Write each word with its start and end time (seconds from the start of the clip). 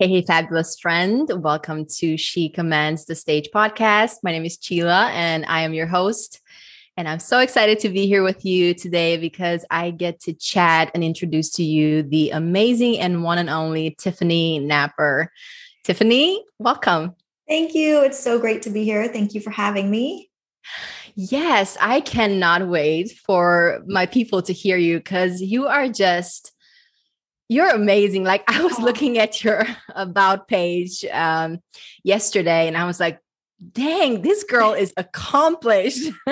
Hey, 0.00 0.06
hey, 0.06 0.22
fabulous 0.22 0.78
friend. 0.78 1.28
Welcome 1.42 1.84
to 1.96 2.16
She 2.16 2.48
Commands 2.48 3.06
the 3.06 3.16
Stage 3.16 3.48
podcast. 3.52 4.18
My 4.22 4.30
name 4.30 4.44
is 4.44 4.56
Csilla 4.56 5.10
and 5.10 5.44
I 5.46 5.62
am 5.62 5.74
your 5.74 5.88
host. 5.88 6.40
And 6.96 7.08
I'm 7.08 7.18
so 7.18 7.40
excited 7.40 7.80
to 7.80 7.88
be 7.88 8.06
here 8.06 8.22
with 8.22 8.44
you 8.44 8.74
today 8.74 9.16
because 9.16 9.64
I 9.72 9.90
get 9.90 10.20
to 10.20 10.32
chat 10.32 10.92
and 10.94 11.02
introduce 11.02 11.50
to 11.54 11.64
you 11.64 12.04
the 12.04 12.30
amazing 12.30 13.00
and 13.00 13.24
one 13.24 13.38
and 13.38 13.50
only 13.50 13.96
Tiffany 13.98 14.60
Napper. 14.60 15.32
Tiffany, 15.82 16.44
welcome. 16.60 17.16
Thank 17.48 17.74
you. 17.74 18.00
It's 18.04 18.20
so 18.20 18.38
great 18.38 18.62
to 18.62 18.70
be 18.70 18.84
here. 18.84 19.08
Thank 19.08 19.34
you 19.34 19.40
for 19.40 19.50
having 19.50 19.90
me. 19.90 20.30
Yes, 21.16 21.76
I 21.80 22.02
cannot 22.02 22.68
wait 22.68 23.18
for 23.26 23.82
my 23.88 24.06
people 24.06 24.42
to 24.42 24.52
hear 24.52 24.76
you 24.76 24.98
because 24.98 25.42
you 25.42 25.66
are 25.66 25.88
just 25.88 26.52
you're 27.48 27.70
amazing. 27.70 28.24
Like 28.24 28.44
I 28.46 28.62
was 28.62 28.78
looking 28.78 29.18
at 29.18 29.42
your 29.42 29.66
about 29.94 30.48
page 30.48 31.04
um, 31.12 31.60
yesterday 32.04 32.68
and 32.68 32.76
I 32.76 32.84
was 32.84 33.00
like, 33.00 33.18
dang, 33.72 34.22
this 34.22 34.44
girl 34.44 34.72
is 34.72 34.92
accomplished. 34.96 36.08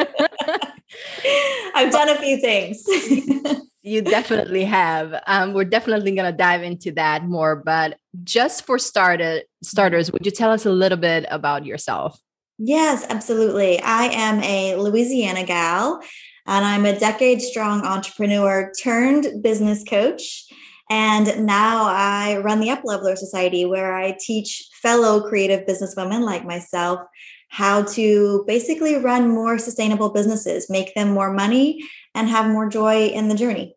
I've 1.74 1.92
done 1.92 2.08
a 2.08 2.16
few 2.16 2.40
things. 2.40 2.84
you 3.82 4.02
definitely 4.02 4.64
have. 4.64 5.20
Um, 5.26 5.52
we're 5.52 5.64
definitely 5.64 6.12
going 6.14 6.30
to 6.30 6.36
dive 6.36 6.62
into 6.62 6.92
that 6.92 7.24
more. 7.24 7.56
But 7.56 7.98
just 8.22 8.64
for 8.64 8.78
started, 8.78 9.44
starters, 9.62 10.12
would 10.12 10.24
you 10.24 10.32
tell 10.32 10.50
us 10.52 10.66
a 10.66 10.70
little 10.70 10.98
bit 10.98 11.26
about 11.30 11.64
yourself? 11.64 12.20
Yes, 12.58 13.04
absolutely. 13.08 13.80
I 13.80 14.04
am 14.06 14.42
a 14.42 14.76
Louisiana 14.76 15.44
gal, 15.44 16.00
and 16.46 16.64
I'm 16.64 16.86
a 16.86 16.98
decade 16.98 17.42
strong 17.42 17.84
entrepreneur 17.84 18.72
turned 18.82 19.42
business 19.42 19.84
coach. 19.84 20.46
And 20.88 21.44
now 21.46 21.86
I 21.86 22.38
run 22.38 22.60
the 22.60 22.68
Upleveler 22.68 23.16
Society, 23.16 23.64
where 23.64 23.96
I 23.96 24.16
teach 24.20 24.68
fellow 24.72 25.28
creative 25.28 25.66
businesswomen 25.66 26.22
like 26.22 26.44
myself 26.44 27.00
how 27.48 27.82
to 27.82 28.44
basically 28.46 28.96
run 28.96 29.28
more 29.28 29.58
sustainable 29.58 30.10
businesses, 30.10 30.70
make 30.70 30.94
them 30.94 31.10
more 31.10 31.32
money, 31.32 31.82
and 32.14 32.28
have 32.28 32.50
more 32.50 32.68
joy 32.68 33.06
in 33.06 33.28
the 33.28 33.34
journey. 33.34 33.76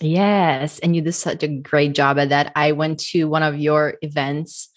Yes. 0.00 0.78
And 0.80 0.96
you 0.96 1.02
did 1.02 1.12
such 1.12 1.42
a 1.44 1.48
great 1.48 1.94
job 1.94 2.18
at 2.18 2.30
that. 2.30 2.52
I 2.56 2.72
went 2.72 2.98
to 3.10 3.24
one 3.28 3.44
of 3.44 3.58
your 3.58 3.94
events 4.02 4.68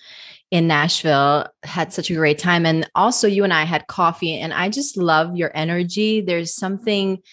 in 0.52 0.68
Nashville, 0.68 1.48
had 1.64 1.92
such 1.92 2.12
a 2.12 2.16
great 2.16 2.38
time. 2.38 2.66
And 2.66 2.88
also, 2.94 3.28
you 3.28 3.44
and 3.44 3.54
I 3.54 3.64
had 3.64 3.88
coffee, 3.88 4.40
and 4.40 4.54
I 4.54 4.70
just 4.70 4.98
love 4.98 5.36
your 5.36 5.52
energy. 5.56 6.22
There's 6.22 6.54
something 6.54 7.24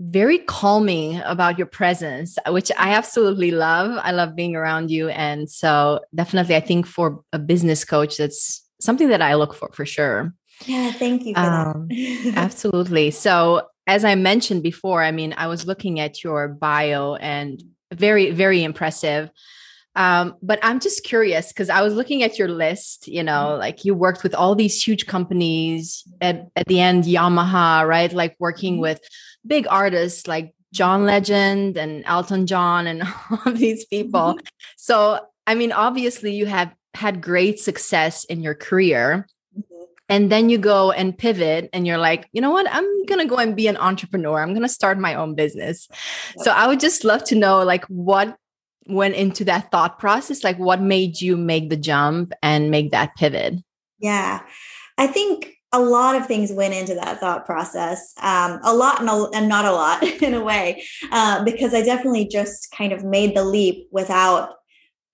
very 0.00 0.38
calming 0.38 1.20
about 1.24 1.58
your 1.58 1.66
presence, 1.66 2.38
which 2.48 2.70
I 2.78 2.92
absolutely 2.94 3.50
love. 3.50 3.98
I 4.02 4.12
love 4.12 4.34
being 4.34 4.56
around 4.56 4.90
you. 4.90 5.08
And 5.10 5.50
so, 5.50 6.00
definitely, 6.14 6.56
I 6.56 6.60
think 6.60 6.86
for 6.86 7.22
a 7.32 7.38
business 7.38 7.84
coach, 7.84 8.16
that's 8.16 8.66
something 8.80 9.08
that 9.08 9.22
I 9.22 9.34
look 9.34 9.54
for 9.54 9.70
for 9.72 9.86
sure. 9.86 10.34
Yeah, 10.66 10.92
thank 10.92 11.24
you 11.24 11.34
um, 11.34 11.88
absolutely. 12.36 13.10
So, 13.10 13.68
as 13.86 14.04
I 14.04 14.14
mentioned 14.14 14.62
before, 14.62 15.02
I 15.02 15.10
mean, 15.10 15.34
I 15.36 15.46
was 15.48 15.66
looking 15.66 16.00
at 16.00 16.22
your 16.22 16.48
bio 16.48 17.16
and 17.16 17.62
very, 17.92 18.30
very 18.30 18.62
impressive. 18.62 19.30
Um, 19.94 20.36
but 20.40 20.58
I'm 20.62 20.80
just 20.80 21.04
curious 21.04 21.48
because 21.48 21.68
I 21.68 21.82
was 21.82 21.94
looking 21.94 22.22
at 22.22 22.38
your 22.38 22.48
list, 22.48 23.08
you 23.08 23.22
know, 23.22 23.48
mm-hmm. 23.50 23.60
like 23.60 23.84
you 23.84 23.94
worked 23.94 24.22
with 24.22 24.34
all 24.34 24.54
these 24.54 24.82
huge 24.82 25.06
companies 25.06 26.02
at, 26.20 26.48
at 26.56 26.66
the 26.66 26.80
end, 26.80 27.04
Yamaha, 27.04 27.86
right? 27.86 28.10
Like 28.12 28.34
working 28.38 28.74
mm-hmm. 28.74 28.82
with 28.82 29.00
big 29.46 29.66
artists 29.68 30.26
like 30.26 30.54
John 30.72 31.04
Legend 31.04 31.76
and 31.76 32.02
Elton 32.06 32.46
John 32.46 32.86
and 32.86 33.02
all 33.30 33.52
these 33.52 33.84
people. 33.84 34.34
Mm-hmm. 34.34 34.46
So, 34.76 35.20
I 35.46 35.54
mean, 35.54 35.72
obviously, 35.72 36.34
you 36.34 36.46
have 36.46 36.74
had 36.94 37.20
great 37.20 37.60
success 37.60 38.24
in 38.24 38.42
your 38.42 38.54
career. 38.54 39.26
Mm-hmm. 39.56 39.84
And 40.08 40.30
then 40.32 40.50
you 40.50 40.58
go 40.58 40.90
and 40.90 41.16
pivot, 41.16 41.70
and 41.72 41.86
you're 41.86 41.98
like, 41.98 42.28
you 42.32 42.40
know 42.40 42.50
what? 42.50 42.66
I'm 42.70 43.04
going 43.06 43.20
to 43.20 43.26
go 43.26 43.36
and 43.36 43.56
be 43.56 43.68
an 43.68 43.76
entrepreneur. 43.76 44.40
I'm 44.42 44.50
going 44.50 44.62
to 44.62 44.68
start 44.68 44.98
my 44.98 45.14
own 45.14 45.34
business. 45.34 45.88
Yep. 45.90 46.44
So, 46.44 46.52
I 46.52 46.66
would 46.66 46.80
just 46.80 47.04
love 47.04 47.24
to 47.24 47.34
know, 47.34 47.62
like, 47.62 47.84
what 47.86 48.36
went 48.86 49.14
into 49.14 49.44
that 49.44 49.70
thought 49.70 49.98
process? 49.98 50.42
Like, 50.42 50.58
what 50.58 50.80
made 50.80 51.20
you 51.20 51.36
make 51.36 51.70
the 51.70 51.76
jump 51.76 52.32
and 52.42 52.70
make 52.70 52.90
that 52.90 53.14
pivot? 53.16 53.54
Yeah. 54.00 54.42
I 54.98 55.06
think 55.06 55.54
a 55.72 55.80
lot 55.80 56.14
of 56.14 56.26
things 56.26 56.52
went 56.52 56.74
into 56.74 56.94
that 56.94 57.18
thought 57.18 57.46
process 57.46 58.12
um, 58.20 58.60
a 58.62 58.74
lot 58.74 59.00
and, 59.00 59.08
a, 59.08 59.28
and, 59.34 59.48
not 59.48 59.64
a 59.64 59.72
lot 59.72 60.02
in 60.22 60.34
a 60.34 60.42
way 60.42 60.82
uh, 61.10 61.42
because 61.44 61.74
i 61.74 61.82
definitely 61.82 62.26
just 62.26 62.70
kind 62.70 62.92
of 62.92 63.04
made 63.04 63.36
the 63.36 63.44
leap 63.44 63.88
without 63.90 64.54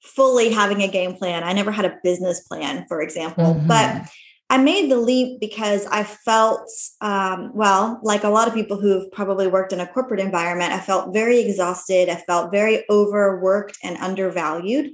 fully 0.03 0.51
having 0.51 0.83
a 0.83 0.89
game 0.89 1.15
plan 1.15 1.45
i 1.45 1.53
never 1.53 1.71
had 1.71 1.85
a 1.85 1.99
business 2.03 2.41
plan 2.41 2.85
for 2.89 3.01
example 3.01 3.55
mm-hmm. 3.55 3.67
but 3.67 4.09
i 4.51 4.57
made 4.57 4.91
the 4.91 4.97
leap 4.97 5.41
because 5.41 5.87
i 5.87 6.03
felt 6.03 6.69
um, 7.01 7.51
well 7.55 8.01
like 8.03 8.25
a 8.25 8.29
lot 8.29 8.49
of 8.49 8.55
people 8.55 8.81
who've 8.81 9.11
probably 9.13 9.47
worked 9.47 9.73
in 9.73 9.81
a 9.81 9.87
corporate 9.87 10.21
environment 10.21 10.73
i 10.73 10.81
felt 10.81 11.13
very 11.13 11.41
exhausted 11.41 12.09
i 12.09 12.17
felt 12.27 12.51
very 12.51 12.85
overworked 12.91 13.77
and 13.83 13.97
undervalued 13.99 14.91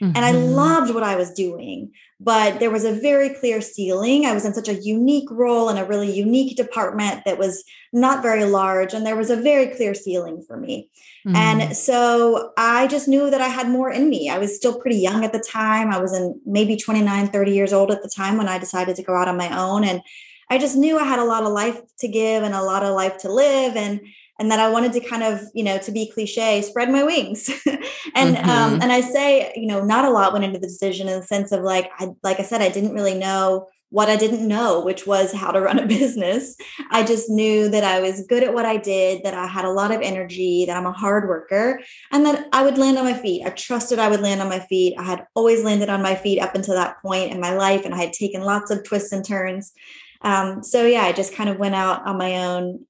mm-hmm. 0.00 0.12
and 0.14 0.24
i 0.24 0.32
mm-hmm. 0.32 0.52
loved 0.52 0.94
what 0.94 1.02
i 1.02 1.16
was 1.16 1.32
doing 1.32 1.90
but 2.20 2.58
there 2.58 2.70
was 2.70 2.84
a 2.84 2.92
very 2.92 3.28
clear 3.28 3.60
ceiling. 3.60 4.26
I 4.26 4.34
was 4.34 4.44
in 4.44 4.52
such 4.52 4.68
a 4.68 4.74
unique 4.74 5.30
role 5.30 5.68
in 5.68 5.78
a 5.78 5.84
really 5.84 6.10
unique 6.10 6.56
department 6.56 7.24
that 7.24 7.38
was 7.38 7.62
not 7.92 8.22
very 8.22 8.44
large, 8.44 8.92
and 8.92 9.06
there 9.06 9.16
was 9.16 9.30
a 9.30 9.36
very 9.36 9.68
clear 9.68 9.94
ceiling 9.94 10.42
for 10.44 10.56
me. 10.56 10.90
Mm-hmm. 11.24 11.36
And 11.36 11.76
so 11.76 12.52
I 12.58 12.88
just 12.88 13.06
knew 13.06 13.30
that 13.30 13.40
I 13.40 13.46
had 13.46 13.68
more 13.68 13.90
in 13.90 14.08
me. 14.10 14.28
I 14.28 14.38
was 14.38 14.56
still 14.56 14.80
pretty 14.80 14.98
young 14.98 15.24
at 15.24 15.32
the 15.32 15.38
time. 15.38 15.92
I 15.92 16.00
was 16.00 16.12
in 16.12 16.40
maybe 16.44 16.76
29, 16.76 17.28
30 17.28 17.52
years 17.52 17.72
old 17.72 17.92
at 17.92 18.02
the 18.02 18.10
time 18.10 18.36
when 18.36 18.48
I 18.48 18.58
decided 18.58 18.96
to 18.96 19.02
go 19.04 19.14
out 19.14 19.28
on 19.28 19.36
my 19.36 19.56
own. 19.56 19.84
And 19.84 20.02
I 20.50 20.58
just 20.58 20.76
knew 20.76 20.98
I 20.98 21.04
had 21.04 21.20
a 21.20 21.24
lot 21.24 21.44
of 21.44 21.52
life 21.52 21.80
to 21.98 22.08
give 22.08 22.42
and 22.42 22.54
a 22.54 22.62
lot 22.62 22.82
of 22.82 22.94
life 22.96 23.18
to 23.18 23.32
live. 23.32 23.76
And 23.76 24.00
and 24.38 24.50
that 24.50 24.60
I 24.60 24.70
wanted 24.70 24.92
to 24.92 25.00
kind 25.00 25.22
of, 25.22 25.40
you 25.52 25.64
know, 25.64 25.78
to 25.78 25.90
be 25.90 26.10
cliche, 26.12 26.62
spread 26.62 26.90
my 26.90 27.02
wings. 27.02 27.50
and 28.14 28.36
um, 28.36 28.42
mm-hmm. 28.42 28.50
um, 28.50 28.82
and 28.82 28.92
I 28.92 29.00
say, 29.00 29.52
you 29.56 29.66
know, 29.66 29.84
not 29.84 30.04
a 30.04 30.10
lot 30.10 30.32
went 30.32 30.44
into 30.44 30.58
the 30.58 30.66
decision 30.66 31.08
in 31.08 31.20
the 31.20 31.26
sense 31.26 31.52
of 31.52 31.62
like, 31.62 31.90
I 31.98 32.10
like 32.22 32.38
I 32.38 32.44
said, 32.44 32.62
I 32.62 32.68
didn't 32.68 32.94
really 32.94 33.14
know 33.14 33.68
what 33.90 34.10
I 34.10 34.16
didn't 34.16 34.46
know, 34.46 34.80
which 34.80 35.06
was 35.06 35.32
how 35.32 35.50
to 35.50 35.60
run 35.60 35.78
a 35.78 35.86
business. 35.98 36.56
I 36.90 37.04
just 37.04 37.30
knew 37.30 37.68
that 37.70 37.84
I 37.84 38.00
was 38.00 38.26
good 38.26 38.42
at 38.42 38.52
what 38.54 38.66
I 38.66 38.76
did, 38.76 39.22
that 39.24 39.34
I 39.34 39.46
had 39.46 39.64
a 39.64 39.70
lot 39.70 39.90
of 39.90 40.02
energy, 40.02 40.66
that 40.66 40.76
I'm 40.76 40.86
a 40.86 40.92
hard 40.92 41.28
worker, 41.28 41.80
and 42.12 42.24
that 42.26 42.48
I 42.52 42.62
would 42.62 42.78
land 42.78 42.98
on 42.98 43.04
my 43.04 43.14
feet. 43.14 43.44
I 43.46 43.50
trusted 43.50 43.98
I 43.98 44.08
would 44.08 44.20
land 44.20 44.40
on 44.40 44.48
my 44.48 44.60
feet. 44.60 44.94
I 44.98 45.04
had 45.04 45.26
always 45.34 45.64
landed 45.64 45.88
on 45.88 46.02
my 46.02 46.14
feet 46.14 46.40
up 46.40 46.54
until 46.54 46.74
that 46.74 47.00
point 47.02 47.32
in 47.32 47.40
my 47.40 47.54
life, 47.54 47.84
and 47.84 47.94
I 47.94 47.98
had 47.98 48.12
taken 48.12 48.42
lots 48.42 48.70
of 48.70 48.84
twists 48.84 49.12
and 49.12 49.24
turns. 49.24 49.72
Um, 50.20 50.62
so 50.62 50.84
yeah, 50.84 51.02
I 51.02 51.12
just 51.12 51.34
kind 51.34 51.48
of 51.48 51.58
went 51.58 51.74
out 51.74 52.06
on 52.06 52.18
my 52.18 52.44
own 52.44 52.84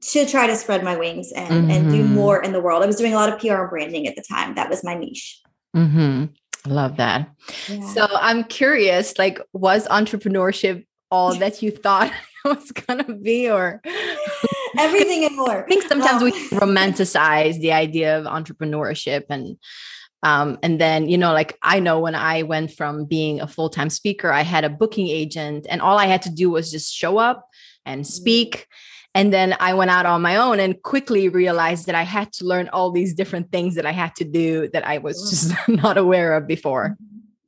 to 0.00 0.26
try 0.26 0.46
to 0.46 0.56
spread 0.56 0.84
my 0.84 0.96
wings 0.96 1.32
and, 1.32 1.50
mm-hmm. 1.50 1.70
and 1.70 1.90
do 1.90 2.02
mm-hmm. 2.02 2.14
more 2.14 2.42
in 2.42 2.52
the 2.52 2.60
world. 2.60 2.82
I 2.82 2.86
was 2.86 2.96
doing 2.96 3.12
a 3.12 3.16
lot 3.16 3.32
of 3.32 3.40
PR 3.40 3.54
and 3.54 3.70
branding 3.70 4.06
at 4.06 4.16
the 4.16 4.24
time. 4.28 4.54
That 4.54 4.70
was 4.70 4.84
my 4.84 4.94
niche. 4.94 5.40
Mm-hmm. 5.76 6.26
Love 6.66 6.96
that. 6.96 7.30
Yeah. 7.68 7.86
So 7.88 8.06
I'm 8.12 8.44
curious, 8.44 9.18
like, 9.18 9.40
was 9.52 9.86
entrepreneurship 9.88 10.84
all 11.10 11.34
that 11.36 11.62
you 11.62 11.70
thought 11.70 12.12
it 12.44 12.48
was 12.48 12.70
gonna 12.72 13.14
be, 13.14 13.50
or 13.50 13.80
everything 14.78 15.24
and 15.24 15.36
more? 15.36 15.64
I 15.64 15.68
think 15.68 15.84
sometimes 15.84 16.22
um, 16.22 16.24
we 16.24 16.32
romanticize 16.50 17.60
the 17.60 17.72
idea 17.72 18.18
of 18.18 18.26
entrepreneurship 18.26 19.24
and 19.30 19.56
um, 20.22 20.58
and 20.62 20.80
then 20.80 21.08
you 21.08 21.16
know 21.16 21.32
like 21.32 21.56
i 21.62 21.78
know 21.78 22.00
when 22.00 22.16
i 22.16 22.42
went 22.42 22.72
from 22.72 23.04
being 23.04 23.40
a 23.40 23.46
full-time 23.46 23.88
speaker 23.88 24.32
i 24.32 24.42
had 24.42 24.64
a 24.64 24.68
booking 24.68 25.06
agent 25.06 25.64
and 25.70 25.80
all 25.80 25.96
i 25.96 26.06
had 26.06 26.22
to 26.22 26.30
do 26.30 26.50
was 26.50 26.72
just 26.72 26.92
show 26.92 27.18
up 27.18 27.46
and 27.86 28.00
mm-hmm. 28.00 28.12
And 29.14 29.32
then 29.32 29.56
I 29.58 29.74
went 29.74 29.90
out 29.90 30.06
on 30.06 30.22
my 30.22 30.36
own 30.36 30.60
and 30.60 30.80
quickly 30.82 31.28
realized 31.28 31.86
that 31.86 31.94
I 31.94 32.02
had 32.02 32.32
to 32.34 32.44
learn 32.44 32.68
all 32.68 32.90
these 32.90 33.14
different 33.14 33.50
things 33.50 33.74
that 33.74 33.86
I 33.86 33.92
had 33.92 34.14
to 34.16 34.24
do 34.24 34.68
that 34.72 34.86
I 34.86 34.98
was 34.98 35.30
just 35.30 35.54
not 35.68 35.98
aware 35.98 36.34
of 36.34 36.46
before. 36.46 36.96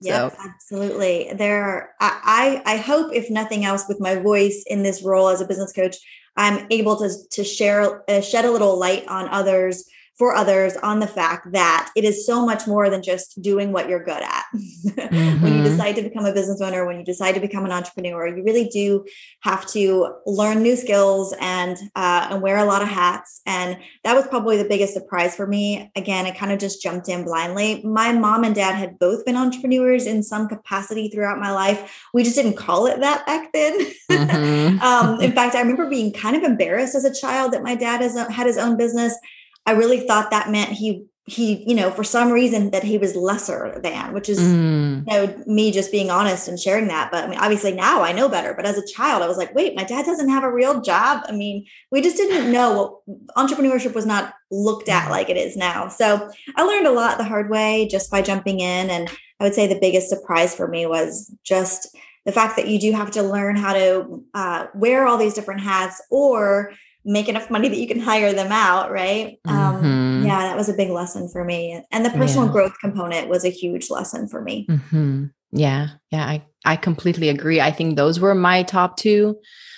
Yeah, 0.01 0.31
so. 0.31 0.37
absolutely. 0.49 1.31
There, 1.35 1.63
are, 1.63 1.91
I, 2.01 2.63
I 2.65 2.77
hope, 2.79 3.13
if 3.13 3.31
nothing 3.31 3.65
else, 3.65 3.85
with 3.87 4.01
my 4.01 4.17
voice 4.17 4.65
in 4.67 4.83
this 4.83 5.03
role 5.03 5.29
as 5.29 5.41
a 5.43 5.47
business 5.47 5.73
coach, 5.73 5.97
I'm 6.37 6.67
able 6.71 6.97
to 6.97 7.11
to 7.33 7.45
share, 7.45 8.09
uh, 8.09 8.21
shed 8.23 8.45
a 8.45 8.51
little 8.51 8.79
light 8.79 9.07
on 9.09 9.29
others 9.29 9.85
for 10.21 10.35
others 10.35 10.77
on 10.83 11.01
the 11.01 11.07
fact 11.07 11.51
that 11.53 11.91
it 11.97 12.05
is 12.05 12.27
so 12.27 12.45
much 12.45 12.67
more 12.67 12.91
than 12.91 13.03
just 13.03 13.41
doing 13.41 13.73
what 13.73 13.89
you're 13.89 14.05
good 14.05 14.23
at. 14.23 14.45
mm-hmm. 14.55 14.99
when 15.43 15.55
you 15.55 15.61
mm-hmm. 15.61 15.65
decide 15.65 15.97
to 15.97 16.03
become 16.03 16.27
a 16.27 16.35
business 16.35 16.61
owner, 16.61 16.85
when 16.85 16.99
you 16.99 17.05
decide 17.07 17.33
to 17.33 17.41
become 17.41 17.65
an 17.65 17.73
entrepreneur, 17.73 18.27
you 18.27 18.45
really 18.45 18.69
do 18.69 19.07
have 19.41 19.67
to 19.69 20.15
learn 20.27 20.63
new 20.63 20.77
skills 20.77 21.35
and 21.41 21.79
uh, 21.97 22.29
and 22.31 22.43
wear 22.43 22.59
a 22.59 22.67
lot 22.67 22.83
of 22.83 22.89
hats. 22.89 23.41
And 23.47 23.79
that 24.05 24.15
was 24.15 24.27
probably 24.27 24.59
the 24.59 24.69
biggest 24.69 24.93
surprise 24.93 25.35
for 25.35 25.47
me. 25.47 25.91
Again, 25.97 26.27
I 26.27 26.33
kind 26.33 26.53
of 26.53 26.59
just 26.59 26.83
jumped 26.83 27.09
in 27.09 27.25
blindly. 27.25 27.83
My 27.83 28.13
mom 28.13 28.45
and 28.45 28.55
dad 28.55 28.75
had 28.75 28.99
both 28.99 29.25
been 29.25 29.37
entrepreneurs 29.37 30.05
in 30.05 30.23
some 30.23 30.49
capacity 30.49 31.09
throughout 31.09 31.39
my 31.39 31.51
life. 31.51 31.99
We 32.13 32.25
just 32.25 32.37
didn't 32.37 32.59
call 32.59 32.87
it 32.89 33.01
that 33.01 33.25
back 33.25 33.55
then. 33.55 33.91
Mm-hmm. 34.11 34.81
um, 34.83 35.19
in 35.23 35.33
fact, 35.33 35.55
I 35.55 35.63
remember 35.63 35.89
being 35.89 36.13
kind 36.13 36.37
of 36.37 36.43
embarrassed 36.43 36.95
as 36.95 37.07
a 37.07 37.15
child 37.15 37.55
that 37.55 37.63
my 37.63 37.75
dad 37.75 38.03
has, 38.03 38.19
had 38.29 38.47
his 38.47 38.59
own 38.59 38.77
business 38.77 39.17
I 39.67 39.73
really 39.73 40.01
thought 40.01 40.31
that 40.31 40.51
meant 40.51 40.71
he 40.71 41.07
he 41.31 41.65
you 41.69 41.75
know 41.75 41.91
for 41.91 42.03
some 42.03 42.33
reason 42.33 42.71
that 42.71 42.83
he 42.83 42.99
was 42.99 43.15
lesser 43.15 43.79
than 43.83 44.13
which 44.13 44.29
is 44.29 44.41
mm. 44.41 45.05
you 45.07 45.13
know 45.13 45.43
me 45.47 45.71
just 45.71 45.93
being 45.93 46.11
honest 46.11 46.49
and 46.49 46.59
sharing 46.59 46.89
that. 46.89 47.11
But 47.11 47.25
i 47.25 47.27
mean 47.29 47.39
obviously 47.39 47.73
now 47.73 48.03
i 48.03 48.13
know 48.13 48.29
better. 48.29 48.55
But 48.55 48.67
as 48.67 48.79
a 48.79 48.87
child 48.87 49.23
i 49.23 49.29
was 49.29 49.37
like 49.37 49.55
wait 49.55 49.77
my 49.77 49.85
dad 49.85 50.05
doesn't 50.05 50.29
have 50.29 50.43
a 50.43 50.53
real 50.53 50.81
job? 50.81 51.23
I 51.29 51.33
mean 51.33 51.67
we 51.91 52.01
just 52.01 52.17
didn't 52.17 52.51
know 52.51 53.01
what 53.05 53.37
entrepreneurship 53.37 53.95
was 53.95 54.07
not 54.07 54.35
looked 54.51 54.89
at 54.89 55.07
mm. 55.07 55.11
like 55.11 55.29
it 55.31 55.37
is 55.37 55.57
now. 55.57 55.89
So 55.89 56.31
i 56.57 56.63
learned 56.63 56.87
a 56.87 56.93
lot 56.93 57.19
the 57.19 57.25
hard 57.25 57.51
way 57.51 57.87
just 57.89 58.11
by 58.11 58.23
jumping 58.23 58.61
in. 58.61 58.91
And 58.91 59.09
i 59.39 59.45
would 59.45 59.55
say 59.55 59.67
the 59.67 59.81
biggest 59.81 60.09
surprise 60.09 60.55
for 60.55 60.67
me 60.67 60.87
was 60.87 61.33
just 61.45 61.97
the 62.27 62.33
fact 62.33 62.57
that 62.57 62.69
you 62.69 62.79
do 62.79 62.93
have 62.93 63.11
to 63.13 63.23
learn 63.23 63.57
how 63.57 63.73
to 63.73 64.23
uh, 64.35 64.67
wear 64.75 65.07
all 65.07 65.17
these 65.17 65.35
different 65.35 65.63
hats 65.63 66.03
or 66.11 66.73
make 67.05 67.29
enough 67.29 67.51
money 67.51 67.69
that 67.69 67.79
you 67.79 67.89
can 67.89 68.01
hire 68.01 68.33
them 68.33 68.53
out 68.53 68.91
right 68.91 69.39
um, 69.47 69.57
mm-hmm. 69.57 69.87
um, 69.87 70.23
yeah 70.25 70.41
that 70.41 70.57
was 70.57 70.69
a 70.69 70.75
big 70.75 70.91
lesson 70.91 71.29
for 71.29 71.45
me 71.45 71.83
and 71.91 72.05
the 72.05 72.11
personal 72.11 72.47
yeah. 72.47 72.53
growth 72.53 72.75
component 72.81 73.29
was 73.29 73.45
a 73.45 73.51
huge 73.51 73.91
lesson 73.91 74.29
for 74.29 74.43
me 74.43 74.67
mm-hmm. 74.69 75.27
yeah 75.53 75.89
yeah 76.11 76.27
i 76.27 76.43
i 76.65 76.77
completely 76.77 77.29
agree 77.29 77.61
i 77.61 77.71
think 77.71 77.97
those 77.97 78.21
were 78.21 78.35
my 78.35 78.63
top 78.63 78.97
two 78.97 79.37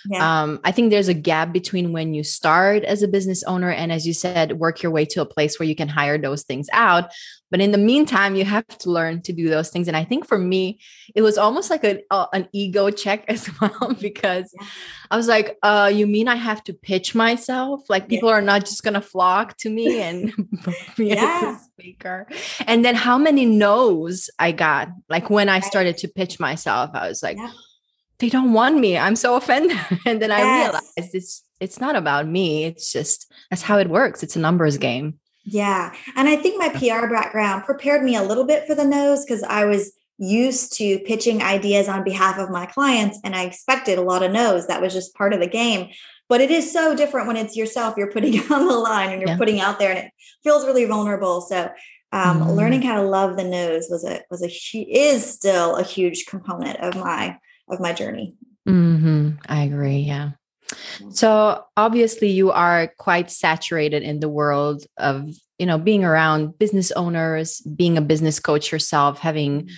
yeah. 0.08 0.42
um, 0.42 0.60
i 0.64 0.72
think 0.72 0.90
there's 0.90 1.08
a 1.08 1.14
gap 1.14 1.52
between 1.52 1.92
when 1.92 2.14
you 2.14 2.24
start 2.24 2.84
as 2.84 3.02
a 3.02 3.08
business 3.08 3.42
owner 3.44 3.70
and 3.70 3.92
as 3.92 4.06
you 4.06 4.14
said 4.14 4.58
work 4.58 4.82
your 4.82 4.92
way 4.92 5.04
to 5.04 5.20
a 5.20 5.26
place 5.26 5.58
where 5.58 5.68
you 5.68 5.76
can 5.76 5.88
hire 5.88 6.18
those 6.18 6.42
things 6.42 6.68
out 6.72 7.10
but 7.52 7.60
in 7.60 7.70
the 7.70 7.78
meantime, 7.78 8.34
you 8.34 8.46
have 8.46 8.66
to 8.78 8.90
learn 8.90 9.20
to 9.22 9.32
do 9.34 9.50
those 9.50 9.68
things. 9.68 9.86
And 9.86 9.94
I 9.94 10.04
think 10.04 10.26
for 10.26 10.38
me, 10.38 10.80
it 11.14 11.20
was 11.20 11.36
almost 11.36 11.68
like 11.68 11.84
a, 11.84 12.00
an 12.32 12.48
ego 12.52 12.88
check 12.88 13.24
as 13.28 13.48
well, 13.60 13.94
because 14.00 14.50
yeah. 14.58 14.66
I 15.10 15.18
was 15.18 15.28
like, 15.28 15.58
uh, 15.62 15.92
you 15.92 16.06
mean 16.06 16.28
I 16.28 16.36
have 16.36 16.64
to 16.64 16.72
pitch 16.72 17.14
myself? 17.14 17.82
Like 17.90 18.08
people 18.08 18.30
yeah. 18.30 18.36
are 18.36 18.40
not 18.40 18.62
just 18.62 18.82
gonna 18.82 19.02
flock 19.02 19.58
to 19.58 19.68
me 19.68 20.00
and 20.00 20.32
me 20.98 21.10
yeah. 21.10 21.42
as 21.44 21.56
a 21.56 21.64
speaker. 21.64 22.26
And 22.66 22.82
then 22.82 22.94
how 22.94 23.18
many 23.18 23.44
no's 23.44 24.30
I 24.38 24.52
got? 24.52 24.88
Like 25.10 25.28
when 25.28 25.50
I 25.50 25.60
started 25.60 25.98
to 25.98 26.08
pitch 26.08 26.40
myself, 26.40 26.92
I 26.94 27.06
was 27.06 27.22
like, 27.22 27.36
they 28.22 28.28
don't 28.28 28.52
want 28.52 28.78
me. 28.78 28.96
I'm 28.96 29.16
so 29.16 29.34
offended. 29.34 29.76
and 30.06 30.22
then 30.22 30.30
yes. 30.30 30.40
I 30.40 30.62
realized 30.62 31.14
it's 31.14 31.42
it's 31.60 31.80
not 31.80 31.96
about 31.96 32.26
me. 32.26 32.64
It's 32.64 32.90
just 32.90 33.30
that's 33.50 33.62
how 33.62 33.78
it 33.78 33.90
works. 33.90 34.22
It's 34.22 34.36
a 34.36 34.38
numbers 34.38 34.78
game. 34.78 35.18
Yeah. 35.44 35.92
And 36.14 36.28
I 36.28 36.36
think 36.36 36.56
my 36.56 36.68
PR 36.68 37.08
background 37.08 37.64
prepared 37.64 38.04
me 38.04 38.14
a 38.14 38.22
little 38.22 38.44
bit 38.44 38.64
for 38.66 38.76
the 38.76 38.84
no's 38.84 39.24
because 39.24 39.42
I 39.42 39.64
was 39.64 39.92
used 40.18 40.72
to 40.74 41.00
pitching 41.00 41.42
ideas 41.42 41.88
on 41.88 42.04
behalf 42.04 42.38
of 42.38 42.48
my 42.48 42.64
clients 42.64 43.18
and 43.24 43.34
I 43.34 43.42
expected 43.42 43.98
a 43.98 44.02
lot 44.02 44.22
of 44.22 44.30
no's. 44.30 44.68
That 44.68 44.80
was 44.80 44.92
just 44.92 45.16
part 45.16 45.34
of 45.34 45.40
the 45.40 45.48
game. 45.48 45.90
But 46.28 46.40
it 46.40 46.52
is 46.52 46.72
so 46.72 46.94
different 46.94 47.26
when 47.26 47.36
it's 47.36 47.56
yourself 47.56 47.96
you're 47.96 48.12
putting 48.12 48.38
on 48.52 48.68
the 48.68 48.78
line 48.78 49.10
and 49.10 49.20
you're 49.20 49.30
yeah. 49.30 49.36
putting 49.36 49.60
out 49.60 49.80
there 49.80 49.90
and 49.90 49.98
it 49.98 50.12
feels 50.44 50.64
really 50.64 50.84
vulnerable. 50.84 51.40
So 51.40 51.70
um, 52.12 52.40
mm-hmm. 52.40 52.50
learning 52.50 52.82
how 52.82 53.02
to 53.02 53.02
love 53.02 53.36
the 53.36 53.44
no's 53.44 53.88
was 53.90 54.04
a 54.04 54.20
was 54.30 54.44
a 54.44 54.78
is 54.78 55.26
still 55.28 55.74
a 55.74 55.82
huge 55.82 56.26
component 56.26 56.78
of 56.78 56.94
my 56.94 57.36
of 57.72 57.80
my 57.80 57.92
journey. 57.92 58.34
Mm-hmm. 58.68 59.30
I 59.48 59.64
agree. 59.64 59.98
Yeah. 59.98 60.30
So 61.10 61.64
obviously 61.76 62.28
you 62.28 62.50
are 62.50 62.92
quite 62.98 63.30
saturated 63.30 64.02
in 64.02 64.20
the 64.20 64.28
world 64.28 64.84
of, 64.96 65.30
you 65.58 65.66
know, 65.66 65.78
being 65.78 66.04
around 66.04 66.58
business 66.58 66.90
owners, 66.92 67.60
being 67.60 67.98
a 67.98 68.02
business 68.02 68.38
coach 68.38 68.72
yourself, 68.72 69.18
having 69.18 69.62
mm-hmm. 69.62 69.74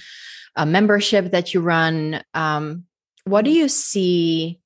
a 0.56 0.66
membership 0.66 1.32
that 1.32 1.54
you 1.54 1.60
run. 1.60 2.22
Um, 2.34 2.84
what 3.24 3.44
do 3.44 3.50
you 3.50 3.68
see 3.68 4.60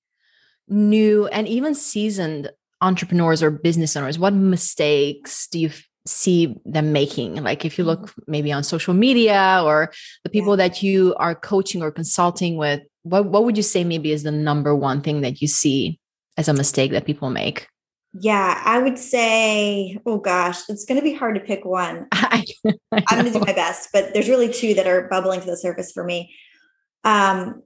new 0.69 1.27
and 1.29 1.49
even 1.49 1.75
seasoned 1.75 2.51
entrepreneurs 2.81 3.43
or 3.43 3.51
business 3.51 3.97
owners? 3.97 4.19
What 4.19 4.35
mistakes 4.35 5.49
do 5.49 5.59
you 5.59 5.71
see 6.07 6.57
them 6.65 6.93
making? 6.93 7.37
Like 7.37 7.65
if 7.65 7.79
you 7.79 7.85
look 7.85 8.01
mm-hmm. 8.01 8.23
maybe 8.27 8.53
on 8.53 8.65
social 8.65 8.95
media 8.95 9.63
or 9.65 9.93
the 10.25 10.31
people 10.31 10.57
that 10.57 10.83
you 10.83 11.15
are 11.19 11.35
coaching 11.35 11.83
or 11.83 11.91
consulting 11.91 12.57
with, 12.57 12.83
what, 13.09 13.27
what 13.27 13.45
would 13.45 13.57
you 13.57 13.63
say 13.63 13.85
maybe 13.85 14.13
is 14.13 14.23
the 14.23 14.33
number 14.33 14.75
one 14.75 15.01
thing 15.01 15.21
that 15.23 15.41
you 15.41 15.49
see 15.49 15.99
as 16.37 16.49
a 16.49 16.55
mistake 16.55 16.93
that 16.93 17.07
people 17.07 17.31
make? 17.31 17.69
Yeah, 18.15 18.63
I 18.65 18.79
would 18.79 18.99
say, 18.99 19.99
oh 20.07 20.19
gosh, 20.19 20.61
it's 20.69 20.85
going 20.85 20.99
to 20.99 21.05
be 21.05 21.13
hard 21.13 21.35
to 21.35 21.41
pick 21.41 21.65
one. 21.65 22.07
I, 22.13 22.45
I 22.65 23.05
am 23.11 23.21
going 23.21 23.25
to 23.27 23.39
do 23.39 23.45
my 23.45 23.53
best, 23.53 23.91
but 23.93 24.15
there's 24.15 24.29
really 24.29 24.51
two 24.53 24.75
that 24.75 24.87
are 24.87 25.09
bubbling 25.09 25.41
to 25.41 25.47
the 25.47 25.57
surface 25.57 25.93
for 25.93 26.05
me. 26.05 26.35
Um, 27.05 27.63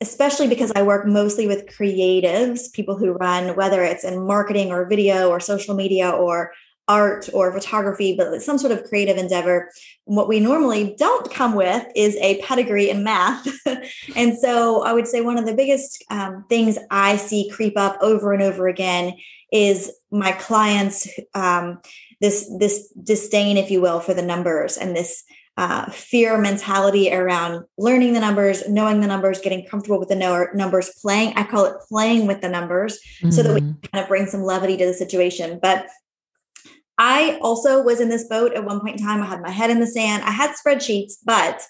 especially 0.00 0.48
because 0.48 0.72
I 0.76 0.82
work 0.82 1.06
mostly 1.06 1.46
with 1.46 1.66
creatives, 1.66 2.72
people 2.72 2.98
who 2.98 3.12
run, 3.12 3.56
whether 3.56 3.82
it's 3.82 4.04
in 4.04 4.26
marketing 4.26 4.70
or 4.70 4.88
video 4.88 5.30
or 5.30 5.40
social 5.40 5.74
media 5.74 6.10
or 6.10 6.52
art 6.88 7.28
or 7.32 7.52
photography, 7.52 8.14
but 8.16 8.40
some 8.42 8.58
sort 8.58 8.72
of 8.72 8.84
creative 8.84 9.16
endeavor. 9.16 9.70
What 10.04 10.28
we 10.28 10.40
normally 10.40 10.94
don't 10.98 11.32
come 11.32 11.54
with 11.54 11.84
is 11.96 12.16
a 12.16 12.40
pedigree 12.42 12.90
in 12.90 13.02
math. 13.02 13.48
and 14.16 14.38
so 14.38 14.82
I 14.82 14.92
would 14.92 15.08
say 15.08 15.20
one 15.20 15.38
of 15.38 15.46
the 15.46 15.54
biggest 15.54 16.04
um, 16.10 16.44
things 16.48 16.78
I 16.90 17.16
see 17.16 17.50
creep 17.50 17.76
up 17.76 17.98
over 18.00 18.32
and 18.32 18.42
over 18.42 18.68
again 18.68 19.14
is 19.52 19.92
my 20.10 20.32
clients 20.32 21.08
um, 21.34 21.80
this 22.20 22.50
this 22.58 22.88
disdain, 22.92 23.56
if 23.56 23.70
you 23.70 23.80
will, 23.80 24.00
for 24.00 24.14
the 24.14 24.22
numbers 24.22 24.76
and 24.76 24.96
this 24.96 25.24
uh, 25.58 25.90
fear 25.90 26.38
mentality 26.38 27.12
around 27.12 27.64
learning 27.78 28.12
the 28.12 28.20
numbers, 28.20 28.68
knowing 28.68 29.00
the 29.00 29.06
numbers, 29.06 29.40
getting 29.40 29.66
comfortable 29.66 29.98
with 29.98 30.08
the 30.08 30.14
no- 30.14 30.48
numbers, 30.54 30.90
playing. 31.00 31.32
I 31.36 31.44
call 31.44 31.64
it 31.64 31.76
playing 31.88 32.26
with 32.26 32.42
the 32.42 32.48
numbers, 32.48 32.98
mm-hmm. 33.18 33.30
so 33.30 33.42
that 33.42 33.54
we 33.54 33.60
mm-hmm. 33.60 33.80
kind 33.92 34.02
of 34.02 34.08
bring 34.08 34.26
some 34.26 34.42
levity 34.42 34.76
to 34.76 34.86
the 34.86 34.94
situation. 34.94 35.58
But 35.60 35.88
I 36.98 37.38
also 37.42 37.82
was 37.82 38.00
in 38.00 38.08
this 38.08 38.24
boat 38.24 38.54
at 38.54 38.64
one 38.64 38.80
point 38.80 39.00
in 39.00 39.06
time. 39.06 39.22
I 39.22 39.26
had 39.26 39.42
my 39.42 39.50
head 39.50 39.70
in 39.70 39.80
the 39.80 39.86
sand. 39.86 40.22
I 40.24 40.30
had 40.30 40.54
spreadsheets, 40.54 41.14
but 41.24 41.62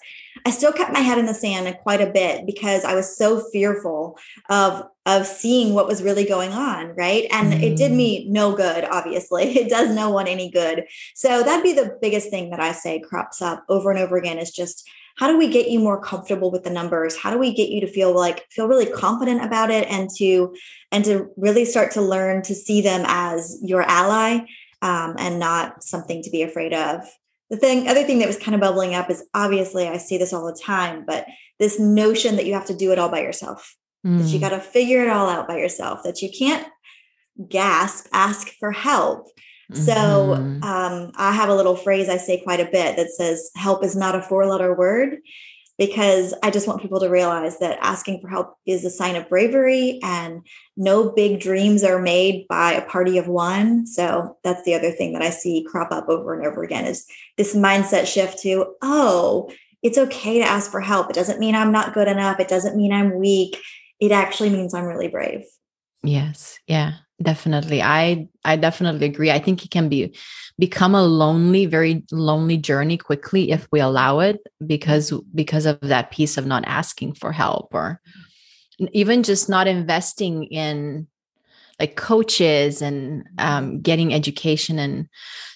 I 0.45 0.51
still 0.51 0.71
kept 0.71 0.93
my 0.93 0.99
head 0.99 1.17
in 1.17 1.25
the 1.25 1.33
sand 1.33 1.75
quite 1.83 2.01
a 2.01 2.11
bit 2.11 2.45
because 2.45 2.85
I 2.85 2.95
was 2.95 3.17
so 3.17 3.43
fearful 3.51 4.17
of 4.49 4.83
of 5.05 5.25
seeing 5.25 5.73
what 5.73 5.87
was 5.87 6.03
really 6.03 6.25
going 6.25 6.51
on, 6.51 6.93
right? 6.97 7.27
And 7.31 7.53
mm. 7.53 7.63
it 7.63 7.77
did 7.77 7.93
mm. 7.93 7.95
me 7.95 8.29
no 8.29 8.55
good, 8.55 8.83
obviously. 8.83 9.57
It 9.57 9.69
does 9.69 9.93
no 9.93 10.09
one 10.09 10.27
any 10.27 10.51
good. 10.51 10.83
So 11.15 11.43
that'd 11.43 11.63
be 11.63 11.73
the 11.73 11.97
biggest 12.01 12.29
thing 12.29 12.49
that 12.51 12.59
I 12.59 12.73
say 12.73 12.99
crops 12.99 13.41
up 13.41 13.63
over 13.69 13.89
and 13.89 13.99
over 13.99 14.17
again 14.17 14.37
is 14.37 14.51
just 14.51 14.87
how 15.17 15.27
do 15.27 15.37
we 15.37 15.47
get 15.47 15.69
you 15.69 15.79
more 15.79 15.99
comfortable 15.99 16.51
with 16.51 16.63
the 16.63 16.69
numbers? 16.69 17.17
How 17.17 17.31
do 17.31 17.39
we 17.39 17.53
get 17.53 17.69
you 17.69 17.81
to 17.81 17.87
feel 17.87 18.15
like 18.15 18.45
feel 18.51 18.67
really 18.67 18.85
confident 18.85 19.43
about 19.43 19.71
it 19.71 19.87
and 19.89 20.09
to 20.17 20.53
and 20.91 21.03
to 21.05 21.31
really 21.37 21.65
start 21.65 21.91
to 21.93 22.01
learn 22.01 22.43
to 22.43 22.53
see 22.53 22.81
them 22.81 23.03
as 23.07 23.57
your 23.63 23.81
ally 23.81 24.45
um, 24.81 25.15
and 25.17 25.39
not 25.39 25.83
something 25.83 26.21
to 26.23 26.29
be 26.29 26.41
afraid 26.41 26.73
of. 26.73 27.01
The 27.49 27.57
thing, 27.57 27.87
other 27.87 28.03
thing 28.03 28.19
that 28.19 28.27
was 28.27 28.37
kind 28.37 28.55
of 28.55 28.61
bubbling 28.61 28.93
up 28.93 29.09
is 29.09 29.25
obviously 29.33 29.87
I 29.87 29.97
see 29.97 30.17
this 30.17 30.33
all 30.33 30.45
the 30.45 30.59
time, 30.61 31.05
but 31.05 31.25
this 31.59 31.79
notion 31.79 32.35
that 32.35 32.45
you 32.45 32.53
have 32.53 32.65
to 32.67 32.75
do 32.75 32.91
it 32.91 32.99
all 32.99 33.09
by 33.09 33.21
yourself, 33.21 33.75
mm. 34.05 34.17
that 34.17 34.27
you 34.27 34.37
mm. 34.37 34.41
got 34.41 34.49
to 34.49 34.59
figure 34.59 35.03
it 35.03 35.09
all 35.09 35.29
out 35.29 35.47
by 35.47 35.57
yourself, 35.57 36.03
that 36.03 36.21
you 36.21 36.29
can't 36.29 36.67
gasp, 37.47 38.07
ask 38.11 38.49
for 38.59 38.71
help. 38.71 39.29
Mm-hmm. 39.71 39.81
So 39.81 40.33
um, 40.33 41.11
I 41.15 41.33
have 41.33 41.49
a 41.49 41.55
little 41.55 41.75
phrase 41.75 42.09
I 42.09 42.17
say 42.17 42.41
quite 42.41 42.59
a 42.59 42.65
bit 42.71 42.95
that 42.97 43.09
says, 43.11 43.49
help 43.55 43.83
is 43.83 43.95
not 43.95 44.15
a 44.15 44.21
four 44.21 44.45
letter 44.45 44.73
word 44.73 45.17
because 45.77 46.33
I 46.41 46.49
just 46.49 46.67
want 46.67 46.81
people 46.81 46.99
to 46.99 47.09
realize 47.09 47.59
that 47.59 47.77
asking 47.81 48.21
for 48.21 48.27
help 48.27 48.55
is 48.65 48.83
a 48.83 48.89
sign 48.89 49.15
of 49.15 49.29
bravery 49.29 49.99
and 50.03 50.41
no 50.75 51.11
big 51.11 51.39
dreams 51.39 51.83
are 51.83 52.01
made 52.01 52.47
by 52.47 52.73
a 52.73 52.87
party 52.87 53.17
of 53.17 53.27
one. 53.27 53.85
So 53.85 54.37
that's 54.43 54.63
the 54.63 54.73
other 54.73 54.91
thing 54.91 55.13
that 55.13 55.21
I 55.21 55.29
see 55.29 55.65
crop 55.69 55.91
up 55.91 56.09
over 56.09 56.33
and 56.33 56.45
over 56.45 56.63
again 56.63 56.85
is 56.85 57.05
this 57.37 57.55
mindset 57.55 58.07
shift 58.07 58.39
to, 58.39 58.73
oh, 58.81 59.51
it's 59.83 59.97
okay 59.97 60.39
to 60.39 60.45
ask 60.45 60.71
for 60.71 60.81
help. 60.81 61.09
It 61.09 61.15
doesn't 61.15 61.39
mean 61.39 61.55
I'm 61.55 61.71
not 61.71 61.93
good 61.93 62.07
enough. 62.07 62.39
It 62.39 62.47
doesn't 62.47 62.75
mean 62.75 62.91
I'm 62.91 63.19
weak. 63.19 63.61
It 63.99 64.11
actually 64.11 64.49
means 64.49 64.73
I'm 64.73 64.85
really 64.85 65.07
brave. 65.07 65.43
Yes. 66.03 66.59
Yeah, 66.67 66.93
definitely. 67.21 67.81
I 67.81 68.27
I 68.43 68.55
definitely 68.55 69.05
agree. 69.07 69.31
I 69.31 69.39
think 69.39 69.65
it 69.65 69.71
can 69.71 69.89
be 69.89 70.15
become 70.59 70.95
a 70.95 71.03
lonely 71.03 71.65
very 71.65 72.03
lonely 72.11 72.57
journey 72.57 72.97
quickly 72.97 73.51
if 73.51 73.67
we 73.71 73.79
allow 73.79 74.19
it 74.19 74.39
because 74.65 75.13
because 75.33 75.65
of 75.65 75.79
that 75.81 76.11
piece 76.11 76.37
of 76.37 76.45
not 76.45 76.63
asking 76.65 77.13
for 77.13 77.31
help 77.31 77.73
or 77.73 78.01
even 78.91 79.23
just 79.23 79.49
not 79.49 79.67
investing 79.67 80.43
in 80.45 81.07
like 81.79 81.95
coaches 81.95 82.81
and 82.81 83.27
um, 83.37 83.81
getting 83.81 84.13
education 84.13 84.79
and 84.79 85.07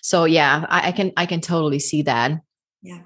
so 0.01 0.25
yeah 0.25 0.65
I, 0.69 0.89
I 0.89 0.91
can 0.91 1.11
i 1.17 1.25
can 1.25 1.41
totally 1.41 1.79
see 1.79 2.03
that 2.03 2.39
yeah 2.81 3.01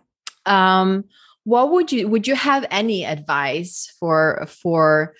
um 0.45 1.05
what 1.43 1.71
would 1.71 1.91
you 1.91 2.07
would 2.07 2.27
you 2.27 2.35
have 2.35 2.65
any 2.71 3.05
advice 3.05 3.93
for 3.99 4.45
for 4.49 5.15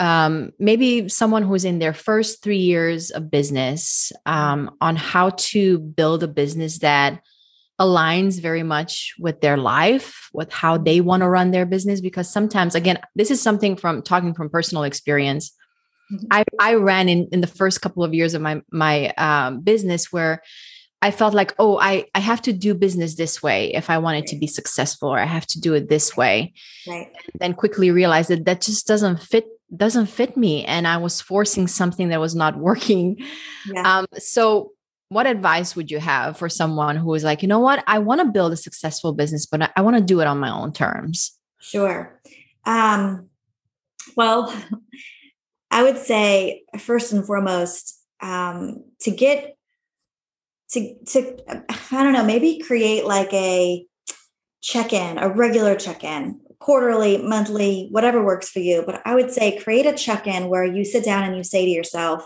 um, 0.00 0.52
maybe 0.58 1.08
someone 1.08 1.42
who's 1.42 1.64
in 1.64 1.78
their 1.78 1.92
first 1.92 2.42
three 2.42 2.56
years 2.56 3.10
of 3.10 3.30
business 3.30 4.10
um, 4.24 4.74
on 4.80 4.96
how 4.96 5.30
to 5.30 5.78
build 5.78 6.22
a 6.22 6.28
business 6.28 6.78
that 6.78 7.22
aligns 7.78 8.40
very 8.40 8.62
much 8.62 9.14
with 9.18 9.40
their 9.40 9.56
life, 9.56 10.30
with 10.32 10.50
how 10.50 10.78
they 10.78 11.00
want 11.00 11.22
to 11.22 11.28
run 11.28 11.50
their 11.50 11.66
business. 11.66 12.00
Because 12.00 12.32
sometimes, 12.32 12.74
again, 12.74 12.98
this 13.14 13.30
is 13.30 13.42
something 13.42 13.76
from 13.76 14.02
talking 14.02 14.34
from 14.34 14.48
personal 14.48 14.84
experience. 14.84 15.52
Mm-hmm. 16.10 16.26
I, 16.30 16.44
I 16.58 16.74
ran 16.74 17.08
in, 17.08 17.28
in 17.30 17.40
the 17.40 17.46
first 17.46 17.80
couple 17.82 18.02
of 18.02 18.14
years 18.14 18.34
of 18.34 18.42
my 18.42 18.62
my 18.72 19.10
um, 19.18 19.60
business 19.60 20.10
where 20.10 20.42
I 21.02 21.10
felt 21.10 21.34
like, 21.34 21.54
oh, 21.58 21.78
I, 21.78 22.06
I 22.14 22.20
have 22.20 22.42
to 22.42 22.52
do 22.52 22.74
business 22.74 23.16
this 23.16 23.42
way 23.42 23.72
if 23.72 23.88
I 23.88 23.98
wanted 23.98 24.26
to 24.28 24.36
be 24.36 24.46
successful, 24.46 25.08
or 25.08 25.18
I 25.18 25.24
have 25.24 25.46
to 25.48 25.60
do 25.60 25.74
it 25.74 25.88
this 25.88 26.16
way. 26.16 26.52
Right. 26.86 27.08
And 27.32 27.40
then 27.40 27.54
quickly 27.54 27.90
realized 27.90 28.28
that 28.28 28.44
that 28.44 28.60
just 28.60 28.86
doesn't 28.86 29.22
fit 29.22 29.46
doesn't 29.76 30.06
fit 30.06 30.36
me, 30.36 30.64
and 30.64 30.86
I 30.86 30.96
was 30.96 31.20
forcing 31.20 31.66
something 31.66 32.08
that 32.08 32.20
was 32.20 32.34
not 32.34 32.56
working. 32.58 33.18
Yeah. 33.72 33.98
Um, 33.98 34.06
so, 34.18 34.72
what 35.08 35.26
advice 35.26 35.74
would 35.74 35.90
you 35.90 35.98
have 35.98 36.36
for 36.36 36.48
someone 36.48 36.96
who 36.96 37.12
is 37.14 37.24
like, 37.24 37.42
you 37.42 37.48
know 37.48 37.58
what, 37.58 37.82
I 37.86 37.98
want 37.98 38.20
to 38.20 38.28
build 38.28 38.52
a 38.52 38.56
successful 38.56 39.12
business, 39.12 39.44
but 39.44 39.62
I, 39.62 39.70
I 39.76 39.80
want 39.82 39.96
to 39.96 40.02
do 40.02 40.20
it 40.20 40.26
on 40.26 40.38
my 40.38 40.50
own 40.50 40.72
terms? 40.72 41.36
Sure. 41.60 42.20
Um, 42.64 43.28
well, 44.16 44.54
I 45.70 45.82
would 45.82 45.98
say 45.98 46.62
first 46.78 47.12
and 47.12 47.24
foremost 47.24 48.00
um, 48.20 48.84
to 49.00 49.10
get 49.10 49.56
to 50.70 50.94
to 51.06 51.38
I 51.68 52.02
don't 52.02 52.12
know, 52.12 52.24
maybe 52.24 52.58
create 52.58 53.04
like 53.04 53.32
a 53.32 53.84
check-in, 54.62 55.18
a 55.18 55.28
regular 55.28 55.74
check-in, 55.74 56.40
quarterly, 56.60 57.18
monthly, 57.18 57.88
whatever 57.90 58.22
works 58.22 58.48
for 58.48 58.60
you. 58.60 58.84
But 58.86 59.02
I 59.04 59.14
would 59.14 59.32
say 59.32 59.58
create 59.58 59.86
a 59.86 59.94
check-in 59.94 60.48
where 60.48 60.64
you 60.64 60.84
sit 60.84 61.04
down 61.04 61.24
and 61.24 61.36
you 61.36 61.42
say 61.42 61.64
to 61.64 61.70
yourself, 61.70 62.24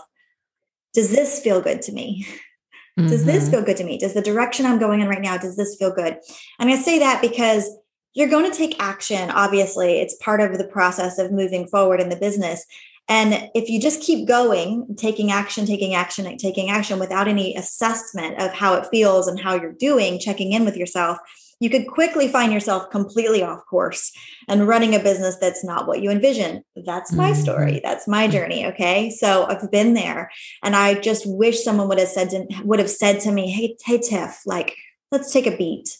does 0.93 1.09
this 1.09 1.39
feel 1.39 1.61
good 1.61 1.81
to 1.83 1.91
me? 1.91 2.27
Mm-hmm. 2.99 3.09
Does 3.09 3.25
this 3.25 3.43
mm-hmm. 3.43 3.51
feel 3.51 3.63
good 3.63 3.77
to 3.77 3.83
me? 3.83 3.97
Does 3.97 4.13
the 4.13 4.21
direction 4.21 4.65
I'm 4.65 4.79
going 4.79 5.01
in 5.01 5.07
right 5.07 5.21
now, 5.21 5.37
does 5.37 5.57
this 5.57 5.75
feel 5.77 5.93
good? 5.93 6.17
And 6.59 6.69
I 6.69 6.75
say 6.75 6.99
that 6.99 7.21
because 7.21 7.69
you're 8.13 8.29
going 8.29 8.49
to 8.49 8.57
take 8.57 8.81
action. 8.81 9.29
Obviously, 9.31 9.99
it's 9.99 10.15
part 10.15 10.39
of 10.39 10.57
the 10.57 10.67
process 10.67 11.17
of 11.19 11.31
moving 11.31 11.67
forward 11.67 11.99
in 11.99 12.09
the 12.09 12.15
business. 12.15 12.65
And 13.07 13.49
if 13.53 13.69
you 13.69 13.79
just 13.79 14.01
keep 14.01 14.27
going, 14.27 14.95
taking 14.97 15.31
action, 15.31 15.65
taking 15.65 15.93
action, 15.93 16.37
taking 16.37 16.69
action 16.69 16.97
without 16.97 17.27
any 17.27 17.55
assessment 17.55 18.41
of 18.41 18.53
how 18.53 18.73
it 18.75 18.87
feels 18.89 19.27
and 19.27 19.39
how 19.39 19.55
you're 19.55 19.73
doing, 19.73 20.17
checking 20.17 20.53
in 20.53 20.65
with 20.65 20.77
yourself, 20.77 21.19
you 21.59 21.69
could 21.69 21.87
quickly 21.87 22.27
find 22.27 22.51
yourself 22.51 22.89
completely 22.89 23.41
off 23.41 23.65
course 23.69 24.11
and 24.47 24.67
running 24.67 24.93
a 24.93 24.99
business 24.99 25.37
that's 25.39 25.63
not 25.63 25.87
what 25.87 26.01
you 26.01 26.11
envision. 26.11 26.63
That's 26.85 27.13
my 27.13 27.31
mm-hmm. 27.31 27.41
story. 27.41 27.81
That's 27.83 28.07
my 28.07 28.27
journey. 28.27 28.65
Okay. 28.67 29.09
So 29.09 29.45
I've 29.45 29.71
been 29.71 29.93
there 29.93 30.31
and 30.63 30.75
I 30.75 30.99
just 30.99 31.23
wish 31.25 31.63
someone 31.63 31.87
would 31.87 31.99
have 31.99 32.09
said 32.09 32.29
to, 32.31 32.45
would 32.63 32.79
have 32.79 32.89
said 32.89 33.21
to 33.21 33.31
me, 33.31 33.49
Hey, 33.49 33.77
hey, 33.85 33.99
Tiff, 33.99 34.41
like, 34.45 34.75
let's 35.11 35.31
take 35.31 35.47
a 35.47 35.55
beat. 35.55 35.97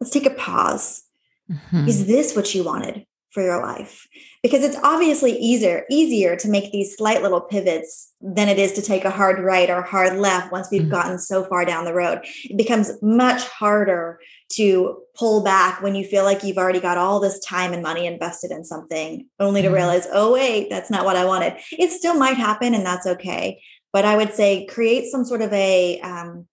Let's 0.00 0.12
take 0.12 0.26
a 0.26 0.30
pause. 0.30 1.02
Mm-hmm. 1.50 1.88
Is 1.88 2.06
this 2.06 2.36
what 2.36 2.54
you 2.54 2.64
wanted? 2.64 3.04
For 3.32 3.42
your 3.42 3.62
life 3.62 4.06
because 4.42 4.62
it's 4.62 4.76
obviously 4.82 5.32
easier 5.38 5.84
easier 5.90 6.36
to 6.36 6.48
make 6.48 6.70
these 6.70 6.96
slight 6.96 7.22
little 7.22 7.40
pivots 7.40 8.12
than 8.20 8.48
it 8.48 8.58
is 8.58 8.72
to 8.72 8.82
take 8.82 9.04
a 9.04 9.10
hard 9.10 9.42
right 9.42 9.70
or 9.70 9.80
hard 9.80 10.18
left 10.18 10.52
once 10.52 10.68
we've 10.70 10.82
mm-hmm. 10.82 10.90
gotten 10.90 11.18
so 11.18 11.42
far 11.44 11.64
down 11.64 11.84
the 11.86 11.94
road 11.94 12.20
it 12.44 12.56
becomes 12.56 12.92
much 13.00 13.42
harder 13.48 14.20
to 14.50 14.98
pull 15.16 15.42
back 15.42 15.80
when 15.80 15.94
you 15.94 16.04
feel 16.04 16.24
like 16.24 16.44
you've 16.44 16.58
already 16.58 16.80
got 16.80 16.98
all 16.98 17.20
this 17.20 17.40
time 17.40 17.72
and 17.72 17.82
money 17.82 18.06
invested 18.06 18.50
in 18.50 18.64
something 18.64 19.26
only 19.40 19.62
to 19.62 19.68
mm-hmm. 19.68 19.76
realize 19.76 20.06
oh 20.12 20.32
wait 20.32 20.68
that's 20.68 20.90
not 20.90 21.04
what 21.04 21.16
i 21.16 21.24
wanted 21.24 21.54
it 21.72 21.90
still 21.90 22.14
might 22.14 22.36
happen 22.36 22.74
and 22.74 22.84
that's 22.84 23.06
okay 23.06 23.62
but 23.94 24.04
i 24.04 24.14
would 24.14 24.34
say 24.34 24.66
create 24.66 25.10
some 25.10 25.24
sort 25.24 25.40
of 25.40 25.50
a 25.54 25.98
um, 26.00 26.46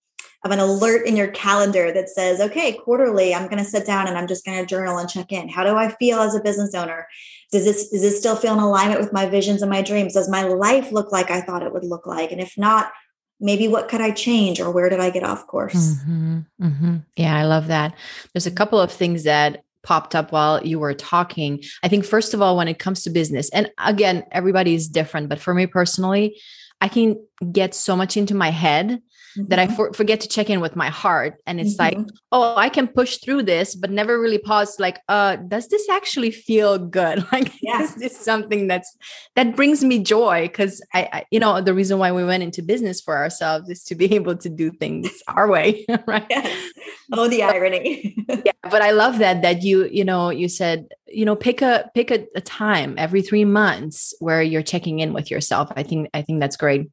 of 0.46 0.52
an 0.52 0.60
alert 0.60 1.06
in 1.06 1.18
your 1.18 1.28
calendar 1.28 1.92
that 1.92 2.10
says, 2.10 2.40
okay, 2.40 2.74
quarterly, 2.74 3.36
I'm 3.36 3.50
going 3.50 3.64
to 3.64 3.70
sit 3.70 3.86
down 3.86 4.08
and 4.08 4.18
I'm 4.18 4.28
just 4.28 4.46
going 4.46 4.58
to 4.58 4.66
journal 4.66 4.98
and 4.98 5.10
check 5.10 5.32
in. 5.32 5.50
How 5.50 5.64
do 5.64 5.76
I 5.76 5.90
feel 5.90 6.20
as 6.20 6.34
a 6.34 6.42
business 6.42 6.74
owner? 6.74 7.08
Does 7.52 7.66
this, 7.66 7.90
does 7.90 8.02
this 8.02 8.18
still 8.18 8.36
feel 8.36 8.54
in 8.54 8.60
alignment 8.60 9.02
with 9.02 9.12
my 9.12 9.26
visions 9.26 9.62
and 9.62 9.70
my 9.70 9.82
dreams? 9.82 10.14
Does 10.14 10.30
my 10.30 10.44
life 10.44 10.92
look 10.92 11.12
like 11.12 11.30
I 11.30 11.42
thought 11.42 11.64
it 11.64 11.74
would 11.74 11.84
look 11.84 12.08
like? 12.08 12.32
And 12.32 12.40
if 12.40 12.58
not, 12.58 12.92
maybe 13.42 13.68
what 13.68 13.90
could 13.90 14.02
I 14.02 14.12
change 14.12 14.62
or 14.62 14.72
where 14.72 14.90
did 14.90 15.00
I 15.00 15.10
get 15.10 15.24
off 15.24 15.46
course? 15.48 15.96
Mm-hmm, 15.96 16.40
mm-hmm. 16.62 16.98
Yeah, 17.18 17.38
I 17.38 17.44
love 17.44 17.68
that. 17.68 17.94
There's 18.34 18.48
a 18.48 18.52
couple 18.52 18.80
of 18.80 18.92
things 18.92 19.24
that 19.24 19.64
popped 19.84 20.16
up 20.16 20.32
while 20.32 20.66
you 20.66 20.80
were 20.80 20.94
talking. 20.94 21.64
I 21.84 21.88
think, 21.88 22.06
first 22.06 22.34
of 22.34 22.42
all, 22.42 22.56
when 22.56 22.68
it 22.68 22.80
comes 22.80 23.04
to 23.04 23.10
business, 23.10 23.50
and 23.50 23.72
again, 23.78 24.24
everybody 24.32 24.74
is 24.74 24.88
different, 24.88 25.30
but 25.30 25.40
for 25.40 25.54
me 25.54 25.68
personally, 25.68 26.40
I 26.82 26.88
can 26.88 27.18
get 27.52 27.74
so 27.74 27.96
much 27.96 28.16
into 28.16 28.36
my 28.36 28.52
head 28.52 29.02
mm-hmm. 29.38 29.48
that 29.50 29.60
I 29.60 29.68
mm-hmm. 29.68 29.76
for, 29.76 29.94
forget 29.94 30.22
to 30.22 30.28
check 30.28 30.50
in 30.50 30.60
with 30.62 30.76
my 30.76 30.90
heart. 30.90 31.36
And 31.46 31.60
it's 31.60 31.78
mm-hmm. 31.78 32.00
like, 32.00 32.08
oh, 32.32 32.56
I 32.56 32.70
can 32.70 32.88
push 32.88 33.18
through 33.18 33.44
this, 33.44 33.76
but 33.76 33.92
never 33.92 34.20
really 34.20 34.38
pause. 34.38 34.80
Like, 34.80 35.00
uh, 35.08 35.38
does 35.38 35.68
this 35.68 35.88
actually 35.90 36.32
feel 36.32 36.78
good? 36.78 37.26
Like, 37.32 37.54
yeah. 37.62 37.84
is 37.84 37.94
this 37.96 38.18
something 38.18 38.68
that's 38.68 38.98
that 39.36 39.56
brings 39.56 39.84
me 39.84 40.00
joy? 40.00 40.48
Because 40.48 40.82
I, 40.96 41.10
I, 41.14 41.26
you 41.30 41.40
know, 41.40 41.62
the 41.62 41.76
reason 41.76 42.00
why 42.00 42.12
we 42.12 42.24
went 42.24 42.42
into 42.42 42.64
business 42.64 43.00
for 43.02 43.16
ourselves 43.16 43.70
is 43.70 43.84
to 43.86 43.96
be 43.96 44.14
able 44.16 44.36
to 44.38 44.50
do 44.50 44.72
things 44.72 45.22
our 45.28 45.48
way, 45.48 45.86
right? 46.08 46.26
Yes. 46.30 46.72
Oh, 47.14 47.28
the 47.28 47.44
irony. 47.44 48.16
yeah, 48.28 48.52
but 48.64 48.82
I 48.82 48.92
love 48.92 49.20
that 49.20 49.44
that 49.44 49.62
you, 49.62 49.86
you 49.86 50.04
know, 50.04 50.32
you 50.32 50.50
said, 50.50 50.88
you 51.08 51.24
know, 51.24 51.36
pick 51.36 51.62
a 51.62 51.90
pick 51.94 52.10
a, 52.10 52.26
a 52.36 52.42
time 52.42 52.96
every 52.98 53.22
three 53.22 53.46
months 53.46 54.14
where 54.20 54.42
you're 54.42 54.64
checking 54.64 55.00
in 55.00 55.14
with 55.14 55.30
yourself. 55.30 55.72
I 55.76 55.84
think 55.84 56.10
I 56.14 56.24
think 56.24 56.40
that's 56.40 56.58
great. 56.58 56.88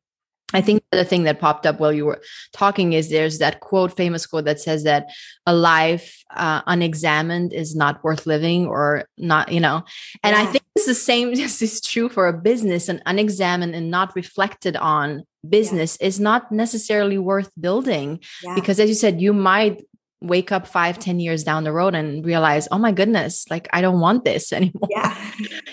I 0.54 0.60
think 0.60 0.84
the 0.92 1.04
thing 1.04 1.24
that 1.24 1.40
popped 1.40 1.66
up 1.66 1.80
while 1.80 1.92
you 1.92 2.06
were 2.06 2.22
talking 2.52 2.92
is 2.92 3.10
there's 3.10 3.38
that 3.38 3.58
quote, 3.60 3.96
famous 3.96 4.26
quote 4.26 4.44
that 4.44 4.60
says 4.60 4.84
that 4.84 5.08
a 5.44 5.52
life 5.52 6.22
uh, 6.34 6.62
unexamined 6.66 7.52
is 7.52 7.74
not 7.74 8.02
worth 8.04 8.26
living 8.26 8.66
or 8.66 9.08
not, 9.18 9.50
you 9.50 9.58
know. 9.58 9.84
And 10.22 10.36
yeah. 10.36 10.42
I 10.42 10.46
think 10.46 10.62
it's 10.76 10.86
the 10.86 10.94
same. 10.94 11.34
This 11.34 11.62
is 11.62 11.80
true 11.80 12.08
for 12.08 12.28
a 12.28 12.32
business, 12.32 12.88
and 12.88 13.02
unexamined 13.06 13.74
and 13.74 13.90
not 13.90 14.14
reflected 14.14 14.76
on 14.76 15.24
business 15.48 15.98
yeah. 16.00 16.06
is 16.06 16.20
not 16.20 16.52
necessarily 16.52 17.18
worth 17.18 17.50
building 17.60 18.20
yeah. 18.44 18.54
because, 18.54 18.78
as 18.78 18.88
you 18.88 18.94
said, 18.94 19.20
you 19.20 19.32
might 19.32 19.82
wake 20.20 20.50
up 20.50 20.66
five, 20.66 20.98
ten 20.98 21.20
years 21.20 21.44
down 21.44 21.64
the 21.64 21.72
road 21.72 21.94
and 21.94 22.24
realize, 22.24 22.68
oh 22.70 22.78
my 22.78 22.92
goodness, 22.92 23.44
like 23.50 23.68
I 23.72 23.80
don't 23.80 24.00
want 24.00 24.24
this 24.24 24.52
anymore. 24.52 24.88
Yeah. 24.90 25.16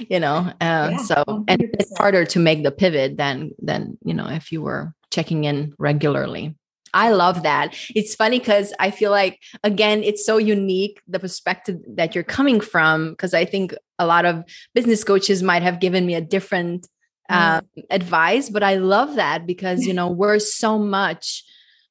you 0.09 0.19
know, 0.19 0.51
uh, 0.61 0.89
yeah, 0.91 0.97
so 0.97 1.23
100%. 1.27 1.45
and 1.47 1.61
it's 1.61 1.97
harder 1.97 2.25
to 2.25 2.39
make 2.39 2.63
the 2.63 2.71
pivot 2.71 3.17
than 3.17 3.51
than 3.61 3.97
you 4.03 4.13
know 4.13 4.27
if 4.27 4.51
you 4.51 4.61
were 4.61 4.93
checking 5.11 5.43
in 5.43 5.73
regularly. 5.77 6.55
I 6.95 7.09
love 7.11 7.41
that. 7.41 7.75
It's 7.95 8.13
funny 8.13 8.37
because 8.37 8.71
I 8.79 8.91
feel 8.91 9.09
like 9.09 9.39
again, 9.63 10.03
it's 10.03 10.25
so 10.25 10.37
unique 10.37 11.01
the 11.07 11.19
perspective 11.19 11.79
that 11.95 12.13
you're 12.13 12.23
coming 12.23 12.59
from. 12.59 13.11
Because 13.11 13.33
I 13.33 13.45
think 13.45 13.73
a 13.97 14.05
lot 14.05 14.25
of 14.25 14.43
business 14.75 15.03
coaches 15.03 15.41
might 15.41 15.63
have 15.63 15.79
given 15.79 16.05
me 16.05 16.13
a 16.13 16.21
different 16.21 16.87
mm. 17.31 17.35
um, 17.57 17.65
advice, 17.89 18.49
but 18.49 18.61
I 18.61 18.75
love 18.75 19.15
that 19.15 19.47
because 19.47 19.85
you 19.87 19.93
know 19.93 20.09
we're 20.09 20.39
so 20.39 20.77
much 20.77 21.43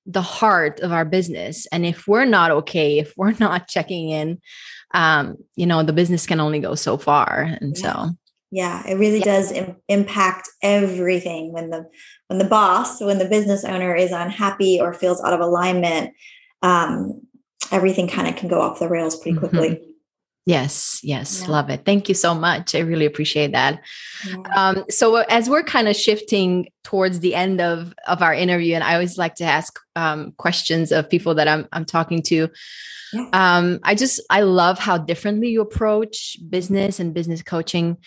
the 0.06 0.23
heart 0.23 0.80
of 0.80 0.92
our 0.92 1.04
business 1.04 1.66
and 1.73 1.87
if 1.87 2.09
we're 2.09 2.25
not 2.25 2.50
okay 2.50 2.99
if 2.99 3.12
we're 3.16 3.35
not 3.38 3.68
checking 3.68 4.11
in 4.11 4.40
um 4.94 5.37
you 5.56 5.66
know 5.66 5.82
the 5.82 5.92
business 5.92 6.26
can 6.26 6.40
only 6.40 6.61
go 6.61 6.75
so 6.75 6.97
far 6.97 7.56
and 7.61 7.76
yeah. 7.78 7.92
so 7.92 8.11
yeah 8.50 8.87
it 8.87 8.94
really 8.94 9.18
yeah. 9.18 9.25
does 9.25 9.52
Im- 9.52 9.76
impact 9.88 10.49
everything 10.62 11.52
when 11.52 11.71
the 11.71 11.88
when 12.26 12.38
the 12.38 12.44
boss 12.44 13.00
when 13.00 13.18
the 13.18 13.28
business 13.28 13.64
owner 13.64 13.94
is 13.94 14.12
unhappy 14.12 14.80
or 14.80 14.92
feels 14.92 15.23
out 15.23 15.32
of 15.32 15.40
alignment 15.40 16.12
um 16.62 17.21
everything 17.71 18.09
kind 18.09 18.28
of 18.28 18.37
can 18.37 18.49
go 18.49 18.61
off 18.61 18.80
the 18.80 18.88
rails 18.88 19.18
pretty 19.21 19.38
quickly 19.38 19.71
mm-hmm. 19.71 19.91
Yes, 20.44 20.99
yes, 21.04 21.42
yeah. 21.42 21.49
love 21.49 21.70
it. 21.70 21.84
Thank 21.84 22.08
you 22.08 22.16
so 22.16 22.34
much. 22.34 22.75
I 22.75 22.80
really 22.80 23.06
appreciate 23.06 23.52
that. 23.52 23.80
Yeah. 24.26 24.37
Um, 24.56 24.84
so 24.90 25.16
as 25.16 25.49
we're 25.49 25.62
kind 25.62 25.87
of 25.87 25.94
shifting 25.94 26.68
towards 26.82 27.20
the 27.20 27.37
end 27.37 27.61
of 27.61 27.94
of 28.08 28.22
our 28.22 28.34
interview, 28.34 28.75
and 28.75 28.82
I 28.82 28.94
always 28.94 29.16
like 29.16 29.37
to 29.37 29.44
ask 29.44 29.78
um, 29.94 30.32
questions 30.38 30.90
of 30.90 31.08
people 31.08 31.37
that 31.37 31.46
I'm 31.46 31.68
I'm 31.72 31.84
talking 31.84 32.22
to. 32.22 32.49
Yeah. 33.12 33.28
Um, 33.32 33.78
I 33.84 33.94
just 33.94 34.20
I 34.30 34.40
love 34.40 34.80
how 34.80 34.99
differently 34.99 35.50
you 35.50 35.61
approach 35.61 36.37
business 36.49 36.99
and 36.99 37.14
business 37.14 37.42
coaching. 37.42 37.99